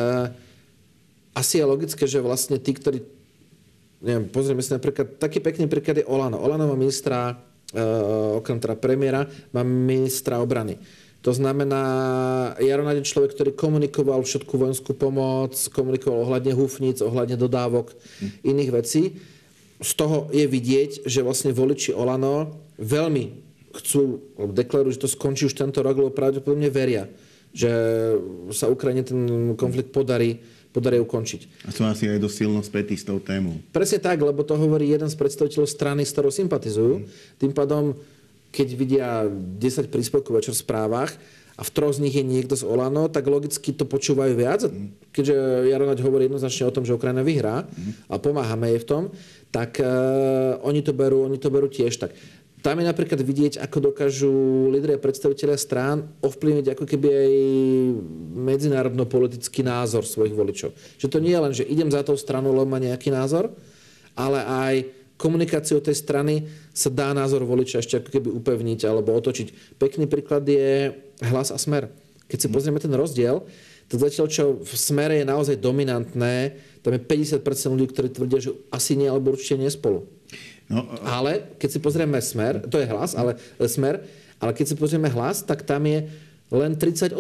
asi 1.32 1.64
je 1.64 1.66
logické, 1.66 2.04
že 2.04 2.20
vlastne 2.20 2.60
tí, 2.60 2.76
ktorí 2.76 3.08
neviem, 4.04 4.28
pozrieme 4.28 4.60
si 4.60 4.76
napríklad, 4.76 5.16
taký 5.16 5.40
pekný 5.40 5.72
príklad 5.72 6.04
je 6.04 6.06
Olano. 6.12 6.44
Olano 6.44 6.68
má 6.68 6.76
ministra, 6.76 7.40
e, 7.72 7.80
okrem 8.36 8.60
teda 8.60 8.76
premiéra, 8.76 9.24
má 9.56 9.64
ministra 9.64 10.44
obrany. 10.44 10.76
To 11.24 11.32
znamená, 11.32 11.82
Jaro 12.60 12.84
je 12.84 13.08
človek, 13.08 13.32
ktorý 13.32 13.52
komunikoval 13.56 14.28
všetku 14.28 14.54
vojenskú 14.60 14.92
pomoc, 14.92 15.56
komunikoval 15.72 16.28
ohľadne 16.28 16.52
húfnic, 16.52 17.00
ohľadne 17.00 17.40
dodávok, 17.40 17.96
hm. 17.96 18.28
iných 18.44 18.72
vecí 18.76 19.16
z 19.78 19.92
toho 19.94 20.30
je 20.34 20.46
vidieť, 20.50 21.06
že 21.06 21.22
vlastne 21.22 21.54
voliči 21.54 21.94
Olano 21.94 22.58
veľmi 22.82 23.26
chcú, 23.78 24.22
deklarujú, 24.58 24.98
že 24.98 25.04
to 25.06 25.10
skončí 25.10 25.46
už 25.46 25.54
tento 25.54 25.86
rok, 25.86 25.94
lebo 25.98 26.10
pravdepodobne 26.10 26.74
veria, 26.74 27.06
že 27.54 27.70
sa 28.54 28.70
Ukrajine 28.74 29.06
ten 29.06 29.20
konflikt 29.54 29.94
podarí, 29.94 30.42
podarí 30.74 30.98
ukončiť. 30.98 31.66
A 31.66 31.70
sú 31.70 31.86
asi 31.86 32.10
aj 32.10 32.22
dosť 32.22 32.36
silno 32.42 32.62
spätí 32.66 32.98
s 32.98 33.06
tou 33.06 33.22
témou. 33.22 33.58
Presne 33.70 34.02
tak, 34.02 34.18
lebo 34.18 34.42
to 34.42 34.58
hovorí 34.58 34.90
jeden 34.90 35.10
z 35.10 35.18
predstaviteľov 35.18 35.70
strany, 35.70 36.02
s 36.06 36.14
ktorou 36.14 36.34
sympatizujú. 36.34 36.94
Mm. 37.02 37.06
Tým 37.38 37.52
pádom, 37.54 37.94
keď 38.50 38.68
vidia 38.74 39.10
10 39.30 39.94
príspevkov 39.94 40.42
večer 40.42 40.54
v 40.58 40.62
správach, 40.66 41.14
a 41.58 41.62
v 41.66 41.74
troch 41.74 41.98
z 41.98 42.06
nich 42.06 42.14
je 42.14 42.22
niekto 42.22 42.54
z 42.54 42.62
Olano, 42.62 43.10
tak 43.10 43.26
logicky 43.26 43.74
to 43.74 43.90
počúvajú 43.90 44.34
viac. 44.38 44.70
Keďže 45.10 45.66
Jaronaď 45.74 46.06
hovorí 46.06 46.30
jednoznačne 46.30 46.70
o 46.70 46.76
tom, 46.76 46.86
že 46.86 46.94
Ukrajina 46.94 47.26
vyhrá 47.26 47.66
a 48.06 48.16
pomáhame 48.22 48.78
jej 48.78 48.86
v 48.86 48.88
tom, 48.88 49.04
tak 49.50 49.82
uh, 49.82 50.62
oni, 50.62 50.86
to 50.86 50.94
berú, 50.94 51.26
oni 51.26 51.42
to 51.42 51.50
berú 51.50 51.66
tiež 51.66 51.98
tak. 51.98 52.14
Tam 52.62 52.78
je 52.78 52.86
napríklad 52.86 53.22
vidieť, 53.22 53.62
ako 53.62 53.94
dokážu 53.94 54.34
lídry 54.70 54.98
a 54.98 55.02
predstaviteľia 55.02 55.58
strán 55.58 56.10
ovplyvniť 56.22 56.74
ako 56.74 56.84
keby 56.90 57.08
aj 57.10 57.34
medzinárodno-politický 58.34 59.62
názor 59.62 60.06
svojich 60.06 60.34
voličov. 60.34 60.74
Že 60.98 61.08
to 61.10 61.18
nie 61.22 61.34
je 61.34 61.42
len, 61.42 61.54
že 61.54 61.70
idem 61.70 61.90
za 61.90 62.02
tou 62.02 62.18
stranu, 62.18 62.54
lebo 62.54 62.70
má 62.70 62.82
nejaký 62.82 63.14
názor, 63.14 63.54
ale 64.18 64.42
aj 64.42 64.74
komunikáciou 65.22 65.82
tej 65.82 65.98
strany 65.98 66.46
sa 66.74 66.94
dá 66.94 67.14
názor 67.14 67.46
voliča 67.46 67.82
ešte 67.82 67.98
ako 67.98 68.10
keby 68.14 68.30
upevniť 68.42 68.80
alebo 68.86 69.14
otočiť. 69.18 69.78
Pekný 69.82 70.06
príklad 70.06 70.46
je 70.46 70.94
hlas 71.22 71.50
a 71.50 71.58
smer. 71.58 71.90
Keď 72.28 72.38
si 72.46 72.48
pozrieme 72.52 72.82
ten 72.82 72.92
rozdiel, 72.92 73.46
tak 73.88 74.04
zatiaľ, 74.04 74.28
čo 74.28 74.44
v 74.60 74.74
smere 74.76 75.24
je 75.24 75.26
naozaj 75.26 75.64
dominantné, 75.64 76.60
tam 76.84 76.92
je 76.92 77.02
50% 77.02 77.40
ľudí, 77.72 77.88
ktorí 77.96 78.08
tvrdia, 78.12 78.40
že 78.44 78.52
asi 78.68 79.00
nie, 79.00 79.08
alebo 79.08 79.32
určite 79.32 79.56
nie 79.56 79.72
spolu. 79.72 80.04
No, 80.68 80.84
ale 81.08 81.56
keď 81.56 81.70
si 81.72 81.80
pozrieme 81.80 82.20
smer, 82.20 82.68
to 82.68 82.76
je 82.76 82.92
hlas, 82.92 83.16
ale 83.16 83.40
smer, 83.64 84.04
ale 84.44 84.52
keď 84.52 84.66
si 84.68 84.76
pozrieme 84.76 85.08
hlas, 85.08 85.40
tak 85.40 85.64
tam 85.64 85.88
je 85.88 86.04
len 86.48 86.80
38% 86.80 87.12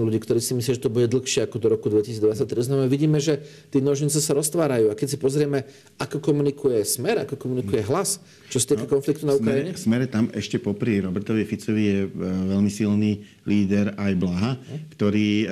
ľudí, 0.00 0.16
ktorí 0.16 0.40
si 0.40 0.56
myslia, 0.56 0.80
že 0.80 0.88
to 0.88 0.88
bude 0.88 1.04
dlhšie 1.12 1.44
ako 1.44 1.60
do 1.60 1.68
roku 1.76 1.92
2023. 1.92 2.72
Znamená, 2.72 2.88
vidíme, 2.88 3.20
že 3.20 3.44
tie 3.68 3.84
nožnice 3.84 4.16
sa 4.16 4.32
roztvárajú. 4.32 4.88
A 4.88 4.96
keď 4.96 5.12
si 5.12 5.18
pozrieme, 5.20 5.68
ako 6.00 6.24
komunikuje 6.24 6.80
Smer, 6.88 7.20
ako 7.28 7.36
komunikuje 7.36 7.84
hlas, 7.84 8.16
čo 8.48 8.56
sa 8.56 8.72
týka 8.72 8.88
no, 8.88 8.92
konfliktu 8.96 9.28
na 9.28 9.36
Ukrajine? 9.36 9.76
Smere, 9.76 10.06
smere 10.06 10.06
tam 10.08 10.32
ešte 10.32 10.56
popri 10.56 11.04
Robertovi 11.04 11.44
Ficovi 11.44 11.82
je 11.84 12.00
e, 12.04 12.08
veľmi 12.48 12.70
silný 12.72 13.20
líder 13.44 13.92
aj 14.00 14.12
Blaha, 14.16 14.56
ktorý, 14.96 15.28
e, 15.44 15.46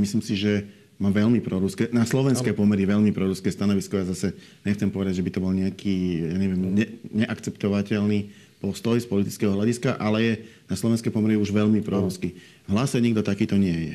myslím 0.00 0.24
si, 0.24 0.32
že 0.32 0.64
má 0.96 1.12
veľmi 1.12 1.44
proruské, 1.44 1.92
na 1.92 2.08
slovenské 2.08 2.56
pomery 2.56 2.88
veľmi 2.88 3.12
proruské 3.12 3.52
stanovisko. 3.52 4.00
Ja 4.00 4.08
zase 4.08 4.32
nechcem 4.64 4.88
povedať, 4.88 5.20
že 5.20 5.24
by 5.26 5.30
to 5.36 5.42
bol 5.42 5.52
nejaký, 5.52 5.96
ja 6.32 6.36
neviem, 6.38 6.60
ne, 6.72 6.86
neakceptovateľný 7.12 8.32
postoj 8.64 8.96
z 8.96 9.04
politického 9.04 9.52
hľadiska, 9.52 10.00
ale 10.00 10.18
je 10.24 10.32
na 10.64 10.76
slovenské 10.80 11.12
pomery 11.12 11.36
už 11.36 11.52
veľmi 11.52 11.84
proruský. 11.84 12.32
V 12.64 12.70
hlase 12.72 13.00
nikto 13.00 13.20
takýto 13.20 13.60
nie 13.60 13.92
je. 13.92 13.94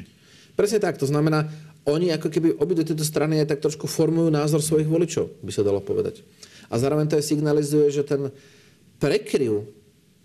Presne 0.54 0.84
tak, 0.84 1.00
to 1.00 1.08
znamená, 1.08 1.48
oni 1.88 2.12
ako 2.14 2.28
keby 2.30 2.60
obidve 2.60 2.86
tieto 2.92 3.06
strany 3.08 3.40
aj 3.42 3.56
tak 3.56 3.64
trošku 3.64 3.88
formujú 3.88 4.30
názor 4.30 4.60
svojich 4.60 4.86
voličov, 4.86 5.32
by 5.42 5.52
sa 5.56 5.64
dalo 5.66 5.80
povedať. 5.80 6.22
A 6.70 6.78
zároveň 6.78 7.10
to 7.10 7.18
aj 7.18 7.26
signalizuje, 7.26 7.90
že 7.90 8.06
ten 8.06 8.30
prekryv 9.02 9.66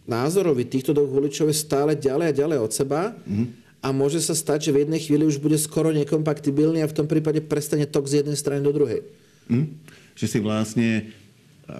názorový 0.04 0.68
týchto 0.68 0.92
dvoch 0.92 1.08
voličov 1.08 1.48
je 1.48 1.56
stále 1.56 1.96
ďalej 1.96 2.26
a 2.34 2.36
ďalej 2.36 2.58
od 2.60 2.72
seba 2.74 3.16
mm-hmm. 3.16 3.46
a 3.80 3.88
môže 3.94 4.20
sa 4.20 4.36
stať, 4.36 4.68
že 4.68 4.74
v 4.74 4.84
jednej 4.84 5.00
chvíli 5.00 5.24
už 5.24 5.40
bude 5.40 5.56
skoro 5.56 5.88
nekompatibilný 5.96 6.84
a 6.84 6.90
v 6.90 6.96
tom 6.96 7.08
prípade 7.08 7.40
prestane 7.40 7.88
tok 7.88 8.04
z 8.04 8.20
jednej 8.20 8.36
strany 8.36 8.60
do 8.60 8.74
druhej. 8.74 9.00
Mm? 9.48 9.80
Že 10.12 10.26
si 10.28 10.38
vlastne 10.44 10.88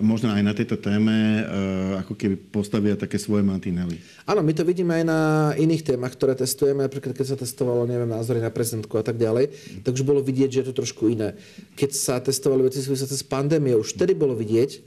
možno 0.01 0.33
aj 0.33 0.43
na 0.43 0.57
tejto 0.57 0.81
téme 0.81 1.45
uh, 1.45 2.01
ako 2.01 2.17
keby 2.17 2.41
postavia 2.49 2.97
také 2.97 3.21
svoje 3.21 3.45
mantinely. 3.45 4.01
Áno, 4.25 4.41
my 4.41 4.53
to 4.57 4.65
vidíme 4.65 4.97
aj 4.97 5.05
na 5.05 5.21
iných 5.61 5.85
témach, 5.85 6.17
ktoré 6.17 6.33
testujeme, 6.33 6.89
napríklad 6.89 7.13
keď 7.13 7.37
sa 7.37 7.37
testovalo, 7.37 7.85
neviem, 7.85 8.09
názory 8.09 8.41
na 8.41 8.49
prezidentku 8.49 8.97
a 8.97 9.05
tak 9.05 9.21
ďalej, 9.21 9.53
tak 9.85 9.93
už 9.93 10.05
bolo 10.09 10.25
vidieť, 10.25 10.49
že 10.49 10.61
je 10.65 10.69
to 10.73 10.79
trošku 10.81 11.13
iné. 11.13 11.37
Keď 11.77 11.91
sa 11.93 12.17
testovali 12.17 12.65
veci 12.65 12.81
súvisiace 12.81 13.13
s 13.13 13.25
pandémiou, 13.27 13.85
už 13.85 13.93
vtedy 13.93 14.17
bolo 14.17 14.33
vidieť, 14.33 14.81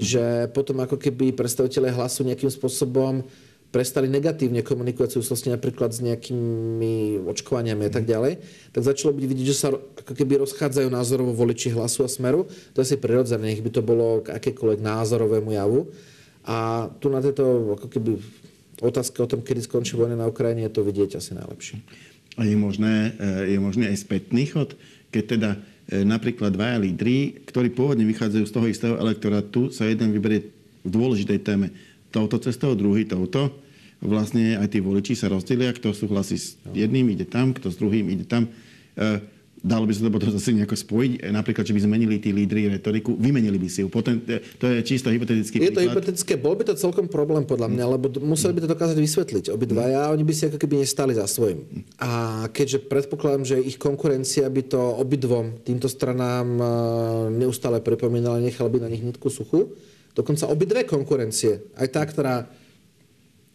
že 0.00 0.48
potom 0.56 0.80
ako 0.80 0.96
keby 0.96 1.36
predstaviteľe 1.36 1.92
hlasu 1.92 2.24
nejakým 2.24 2.48
spôsobom 2.48 3.20
prestali 3.70 4.10
negatívne 4.10 4.66
komunikovať 4.66 5.14
v 5.14 5.16
súvislosti 5.22 5.48
napríklad 5.54 5.94
s 5.94 6.02
nejakými 6.02 7.22
očkovaniami 7.22 7.86
a 7.86 7.92
tak 7.94 8.02
ďalej, 8.02 8.42
tak 8.74 8.82
začalo 8.82 9.14
byť 9.14 9.24
vidieť, 9.30 9.46
že 9.46 9.56
sa 9.56 9.70
ako 9.70 10.12
keby 10.14 10.42
rozchádzajú 10.42 10.90
názorovo 10.90 11.30
voliči 11.38 11.70
hlasu 11.70 12.02
a 12.02 12.10
smeru. 12.10 12.50
To 12.74 12.82
je 12.82 12.86
asi 12.90 12.98
prirodzené, 12.98 13.54
nech 13.54 13.62
by 13.62 13.70
to 13.70 13.82
bolo 13.86 14.26
k 14.26 14.34
akékoľvek 14.34 14.82
názorovému 14.82 15.54
javu. 15.54 15.86
A 16.50 16.90
tu 16.98 17.14
na 17.14 17.22
tejto 17.22 17.78
ako 17.78 17.86
keby 17.86 18.18
otázke 18.82 19.22
o 19.22 19.30
tom, 19.30 19.46
kedy 19.46 19.62
skončí 19.62 19.94
vojna 19.94 20.18
na 20.18 20.26
Ukrajine, 20.26 20.66
je 20.66 20.74
to 20.74 20.82
vidieť 20.82 21.22
asi 21.22 21.38
najlepšie. 21.38 21.78
A 22.40 22.48
je 22.48 22.56
možné, 22.58 23.14
je 23.46 23.58
možné 23.62 23.92
aj 23.92 24.02
spätný 24.02 24.50
chod, 24.50 24.74
keď 25.14 25.24
teda 25.36 25.50
napríklad 25.90 26.54
dvaja 26.54 26.78
lídry, 26.78 27.44
ktorí 27.46 27.70
pôvodne 27.70 28.06
vychádzajú 28.06 28.44
z 28.46 28.54
toho 28.54 28.66
istého 28.66 28.94
elektorátu, 28.98 29.70
sa 29.70 29.86
jeden 29.86 30.10
vyberie 30.10 30.48
v 30.80 30.90
dôležitej 30.90 31.38
téme 31.44 31.74
touto 32.10 32.36
cestou, 32.42 32.74
druhý 32.74 33.06
touto. 33.06 33.50
Vlastne 34.00 34.56
aj 34.56 34.72
tí 34.72 34.78
voliči 34.80 35.12
sa 35.12 35.28
rozdelia, 35.28 35.76
kto 35.76 35.92
súhlasí 35.92 36.36
s 36.40 36.56
jedným, 36.72 37.12
ide 37.12 37.28
tam, 37.28 37.52
kto 37.52 37.68
s 37.68 37.76
druhým, 37.76 38.08
ide 38.08 38.24
tam. 38.24 38.48
Dalo 39.60 39.84
by 39.84 39.92
sa 39.92 40.08
to 40.08 40.12
potom 40.16 40.32
zase 40.32 40.56
nejako 40.56 40.72
spojiť, 40.72 41.12
napríklad, 41.36 41.68
že 41.68 41.76
by 41.76 41.84
zmenili 41.84 42.16
tí 42.16 42.32
lídry 42.32 42.72
retoriku, 42.72 43.12
vymenili 43.12 43.60
by 43.60 43.68
si 43.68 43.84
ju. 43.84 43.92
Potom, 43.92 44.16
to 44.56 44.64
je 44.64 44.80
čisto 44.80 45.12
hypotetický 45.12 45.60
Je 45.60 45.68
to 45.68 45.84
hypotetické, 45.84 46.40
bol 46.40 46.56
by 46.56 46.64
to 46.64 46.80
celkom 46.80 47.12
problém 47.12 47.44
podľa 47.44 47.68
mňa, 47.68 47.84
lebo 47.92 48.08
museli 48.24 48.56
by 48.56 48.64
to 48.64 48.72
dokázať 48.72 48.96
vysvetliť 48.96 49.44
obidvaja 49.52 50.08
a 50.08 50.12
oni 50.16 50.24
by 50.24 50.32
si 50.32 50.48
ako 50.48 50.56
keby 50.56 50.80
nestali 50.80 51.12
za 51.12 51.28
svojím. 51.28 51.84
A 52.00 52.48
keďže 52.48 52.88
predpokladám, 52.88 53.44
že 53.44 53.60
ich 53.60 53.76
konkurencia 53.76 54.48
by 54.48 54.64
to 54.64 54.80
obidvom 54.80 55.60
týmto 55.60 55.92
stranám 55.92 56.48
e, 56.56 56.64
neustále 57.44 57.84
pripomínala, 57.84 58.40
nechala 58.40 58.72
by 58.72 58.80
na 58.80 58.88
nich 58.88 59.04
nitku 59.04 59.28
suchu, 59.28 59.76
dokonca 60.14 60.50
obidve 60.50 60.86
konkurencie, 60.86 61.70
aj 61.78 61.88
tá, 61.90 62.02
ktorá 62.06 62.50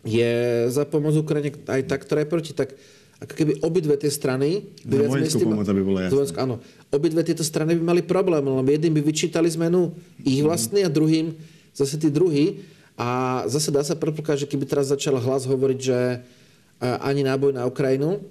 je 0.05 0.65
za 0.69 0.85
pomoc 0.85 1.17
Ukrajine, 1.17 1.55
aj 1.65 1.81
tá, 1.89 1.95
ktorá 1.97 2.21
je 2.23 2.29
proti, 2.29 2.51
tak 2.53 2.77
ako 3.15 3.33
keby 3.33 3.51
obidve 3.63 3.95
tie 3.95 4.11
strany... 4.11 4.75
By 4.83 5.07
viac 5.07 5.09
vojenskú 5.09 5.47
pomoc, 5.47 5.67
aby 5.71 5.81
bola 5.81 5.99
jasná. 6.05 6.15
Vojenskú, 6.19 6.37
áno. 6.37 6.55
Obidve 6.91 7.21
tieto 7.23 7.47
strany 7.47 7.73
by 7.79 7.83
mali 7.95 8.01
problém, 8.03 8.43
lebo 8.43 8.67
jedným 8.67 8.93
by 8.99 9.01
vyčítali 9.01 9.47
zmenu 9.55 9.95
ich 10.21 10.43
mhm. 10.43 10.45
vlastný 10.45 10.83
a 10.83 10.91
druhým 10.91 11.33
zase 11.75 11.99
tí 11.99 12.07
druhý. 12.07 12.63
A 12.95 13.43
zase 13.51 13.75
dá 13.75 13.83
sa 13.83 13.99
predpokladať, 13.99 14.47
že 14.47 14.51
keby 14.55 14.63
teraz 14.63 14.87
začal 14.87 15.19
hlas 15.19 15.43
hovoriť, 15.43 15.79
že 15.83 16.23
ani 16.79 17.27
náboj 17.27 17.51
na 17.51 17.67
Ukrajinu, 17.67 18.23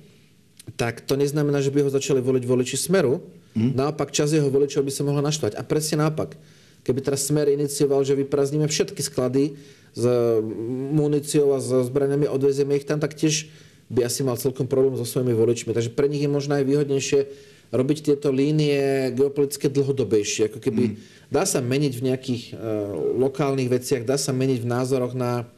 tak 0.81 1.05
to 1.05 1.21
neznamená, 1.21 1.61
že 1.61 1.69
by 1.69 1.85
ho 1.85 1.93
začali 1.93 2.25
voliť 2.25 2.45
voliči 2.49 2.77
Smeru. 2.81 3.21
Mm. 3.53 3.77
Naopak, 3.77 4.09
čas 4.09 4.33
jeho 4.33 4.49
voličov 4.49 4.81
by 4.81 4.93
sa 4.93 5.05
mohla 5.05 5.21
naštvať. 5.21 5.61
A 5.61 5.63
presne 5.63 6.01
naopak. 6.01 6.33
Keby 6.85 7.01
teraz 7.01 7.25
Smer 7.25 7.49
inicioval, 7.49 8.05
že 8.05 8.13
vyprázdnime 8.13 8.69
všetky 8.69 9.01
sklady 9.01 9.57
s 9.97 10.05
muníciou 10.93 11.57
a 11.57 11.59
s 11.59 11.73
zbraniami, 11.89 12.29
odvezieme 12.29 12.77
ich 12.77 12.85
tam, 12.85 13.01
tak 13.01 13.17
tiež 13.17 13.49
by 13.89 14.05
asi 14.05 14.21
mal 14.21 14.37
celkom 14.37 14.69
problém 14.69 14.97
so 15.01 15.09
svojimi 15.09 15.33
voličmi. 15.33 15.73
Takže 15.73 15.93
pre 15.97 16.13
nich 16.13 16.21
je 16.25 16.31
možno 16.31 16.61
aj 16.61 16.65
výhodnejšie 16.69 17.21
robiť 17.75 17.99
tieto 18.13 18.29
línie 18.31 19.11
geopolitické 19.17 19.73
dlhodobejšie. 19.73 20.53
Ako 20.53 20.61
keby 20.61 20.95
mm. 20.95 20.97
dá 21.33 21.49
sa 21.49 21.65
meniť 21.65 21.93
v 21.97 22.05
nejakých 22.07 22.43
uh, 22.53 22.57
lokálnych 23.19 23.73
veciach, 23.73 24.07
dá 24.07 24.21
sa 24.21 24.31
meniť 24.31 24.63
v 24.63 24.71
názoroch 24.71 25.17
na... 25.17 25.49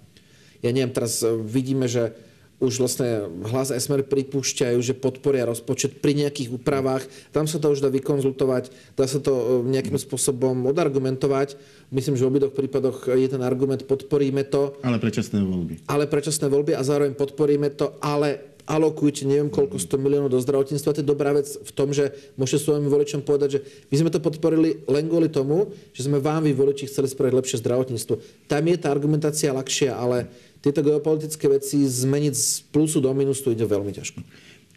Ja 0.64 0.70
neviem, 0.72 0.94
teraz 0.94 1.20
uh, 1.20 1.36
vidíme, 1.36 1.90
že 1.90 2.16
už 2.56 2.80
vlastne 2.80 3.28
hlas 3.52 3.68
Smer 3.68 4.00
pripúšťajú, 4.08 4.78
že 4.80 4.96
podporia 4.96 5.44
rozpočet 5.44 6.00
pri 6.00 6.16
nejakých 6.16 6.56
úpravách. 6.56 7.04
Tam 7.28 7.44
sa 7.44 7.60
to 7.60 7.68
už 7.68 7.84
dá 7.84 7.92
vykonzultovať, 7.92 8.72
dá 8.96 9.04
sa 9.04 9.20
to 9.20 9.32
e, 9.32 9.44
nejakým 9.68 10.00
spôsobom 10.00 10.64
odargumentovať. 10.72 11.60
Myslím, 11.92 12.16
že 12.16 12.24
v 12.24 12.30
obidvoch 12.32 12.56
prípadoch 12.56 13.12
je 13.12 13.28
ten 13.28 13.42
argument, 13.44 13.84
podporíme 13.84 14.40
to. 14.48 14.72
Ale 14.80 14.96
predčasné 14.96 15.44
voľby. 15.44 15.84
Ale 15.84 16.08
predčasné 16.08 16.48
voľby 16.48 16.72
a 16.72 16.82
zároveň 16.82 17.12
podporíme 17.12 17.68
to, 17.76 17.92
ale 18.00 18.56
alokujte 18.66 19.22
neviem 19.24 19.46
koľko 19.46 19.78
100 19.78 20.02
miliónov 20.02 20.30
do 20.34 20.42
zdravotníctva. 20.42 20.94
To 20.98 21.00
je 21.00 21.06
dobrá 21.06 21.30
vec 21.30 21.46
v 21.46 21.70
tom, 21.72 21.94
že 21.94 22.10
môžete 22.34 22.66
svojim 22.66 22.90
voličom 22.90 23.22
povedať, 23.22 23.48
že 23.58 23.60
my 23.94 23.96
sme 24.02 24.10
to 24.10 24.18
podporili 24.18 24.82
len 24.90 25.06
kvôli 25.06 25.30
tomu, 25.30 25.70
že 25.94 26.10
sme 26.10 26.18
vám, 26.18 26.44
vy 26.44 26.52
voliči, 26.52 26.90
chceli 26.90 27.06
spraviť 27.06 27.32
lepšie 27.32 27.62
zdravotníctvo. 27.62 28.14
Tam 28.50 28.62
je 28.66 28.76
tá 28.76 28.90
argumentácia 28.90 29.54
ľahšia, 29.54 29.94
ale 29.94 30.26
tieto 30.66 30.82
geopolitické 30.82 31.46
veci 31.46 31.86
zmeniť 31.86 32.34
z 32.34 32.66
plusu 32.74 32.98
do 32.98 33.14
minusu 33.14 33.54
ide 33.54 33.62
veľmi 33.62 33.94
ťažko. 33.94 34.18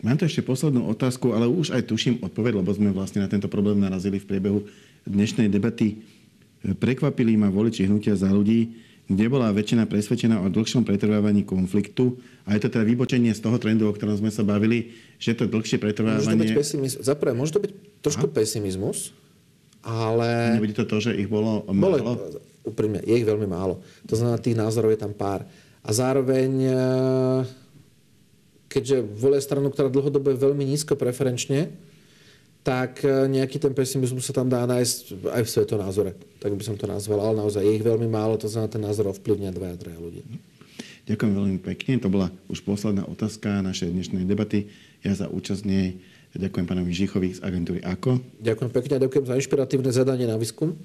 Mám 0.05 0.21
tu 0.21 0.29
ešte 0.29 0.45
poslednú 0.45 0.85
otázku, 0.85 1.33
ale 1.33 1.49
už 1.49 1.73
aj 1.73 1.89
tuším 1.89 2.21
odpoveď, 2.21 2.61
lebo 2.61 2.69
sme 2.71 2.93
vlastne 2.93 3.25
na 3.25 3.27
tento 3.27 3.49
problém 3.49 3.81
narazili 3.81 4.21
v 4.21 4.29
priebehu 4.29 4.59
dnešnej 5.03 5.49
debaty. 5.49 6.05
Prekvapili 6.61 7.35
ma 7.35 7.49
voliči 7.49 7.89
hnutia 7.89 8.13
za 8.13 8.29
ľudí, 8.29 8.79
kde 9.09 9.25
bola 9.25 9.49
väčšina 9.49 9.89
presvedčená 9.89 10.39
o 10.39 10.47
dlhšom 10.53 10.85
pretrvávaní 10.85 11.41
konfliktu. 11.41 12.21
A 12.45 12.53
je 12.53 12.63
to 12.63 12.69
teda 12.69 12.85
vybočenie 12.85 13.33
z 13.33 13.41
toho 13.41 13.57
trendu, 13.57 13.89
o 13.89 13.93
ktorom 13.95 14.13
sme 14.13 14.29
sa 14.29 14.45
bavili, 14.45 14.93
že 15.17 15.33
to 15.33 15.49
dlhšie 15.49 15.81
pretrvávanie... 15.81 16.21
Môže 16.21 16.31
to 16.31 16.43
byť 16.45 16.53
pesimizmus. 16.53 17.01
Zaprvé, 17.01 17.31
môže 17.33 17.51
to 17.57 17.59
byť 17.65 17.71
trošku 18.05 18.29
Aha. 18.29 18.35
pesimizmus, 18.37 19.11
ale... 19.81 20.61
Nebude 20.61 20.77
to 20.77 20.85
to, 20.85 20.97
že 21.01 21.17
ich 21.17 21.25
bolo 21.25 21.65
málo? 21.73 21.97
Bolo, 21.97 22.13
úprimne, 22.63 23.01
je 23.01 23.17
ich 23.17 23.25
veľmi 23.25 23.49
málo. 23.49 23.81
To 24.07 24.15
znamená, 24.15 24.37
tých 24.37 24.55
názorov 24.55 24.93
je 24.93 25.01
tam 25.01 25.11
pár. 25.11 25.43
A 25.83 25.89
zároveň, 25.95 26.51
e, 26.67 26.75
keďže 28.67 29.03
volia 29.15 29.39
stranu, 29.39 29.71
ktorá 29.71 29.87
dlhodobo 29.87 30.31
je 30.31 30.43
veľmi 30.43 30.63
nízko 30.67 30.99
preferenčne, 30.99 31.71
tak 32.61 33.01
e, 33.07 33.31
nejaký 33.31 33.57
ten 33.57 33.71
pesimizmus 33.71 34.27
sa 34.27 34.35
tam 34.35 34.51
dá 34.51 34.67
nájsť 34.67 35.25
aj 35.31 35.41
v 35.47 35.49
svetonázore. 35.49 36.11
Tak 36.43 36.51
by 36.53 36.63
som 36.63 36.75
to 36.75 36.85
nazval. 36.85 37.23
Ale 37.23 37.39
naozaj 37.39 37.63
je 37.63 37.79
ich 37.79 37.85
veľmi 37.85 38.11
málo, 38.11 38.35
to 38.35 38.51
znamená, 38.51 38.69
ten 38.69 38.83
názor 38.83 39.09
ovplyvňa 39.15 39.55
dvaja, 39.55 39.75
traja 39.79 39.99
ľudí. 39.99 40.21
Ďakujem 41.09 41.33
veľmi 41.33 41.59
pekne. 41.63 41.97
To 42.05 42.11
bola 42.11 42.29
už 42.51 42.61
posledná 42.61 43.01
otázka 43.07 43.65
našej 43.65 43.89
dnešnej 43.89 44.29
debaty. 44.29 44.69
Ja 45.01 45.15
za 45.17 45.25
účasť 45.25 45.63
nej 45.65 45.97
ďakujem 46.37 46.69
pánovi 46.69 46.93
Žichovi 46.93 47.29
z 47.33 47.39
agentúry 47.41 47.81
AKO. 47.81 48.21
Ďakujem 48.37 48.69
pekne 48.69 48.93
a 48.99 49.03
ďakujem 49.09 49.25
za 49.25 49.33
inšpiratívne 49.41 49.89
zadanie 49.89 50.29
na 50.29 50.37
výskum. 50.37 50.77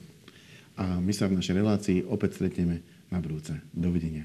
A 0.81 0.97
my 0.97 1.13
sa 1.13 1.29
v 1.29 1.37
našej 1.37 1.55
relácii 1.61 1.99
opäť 2.09 2.41
stretneme 2.41 2.81
na 3.13 3.21
budúce. 3.21 3.53
Dovidenia. 3.77 4.25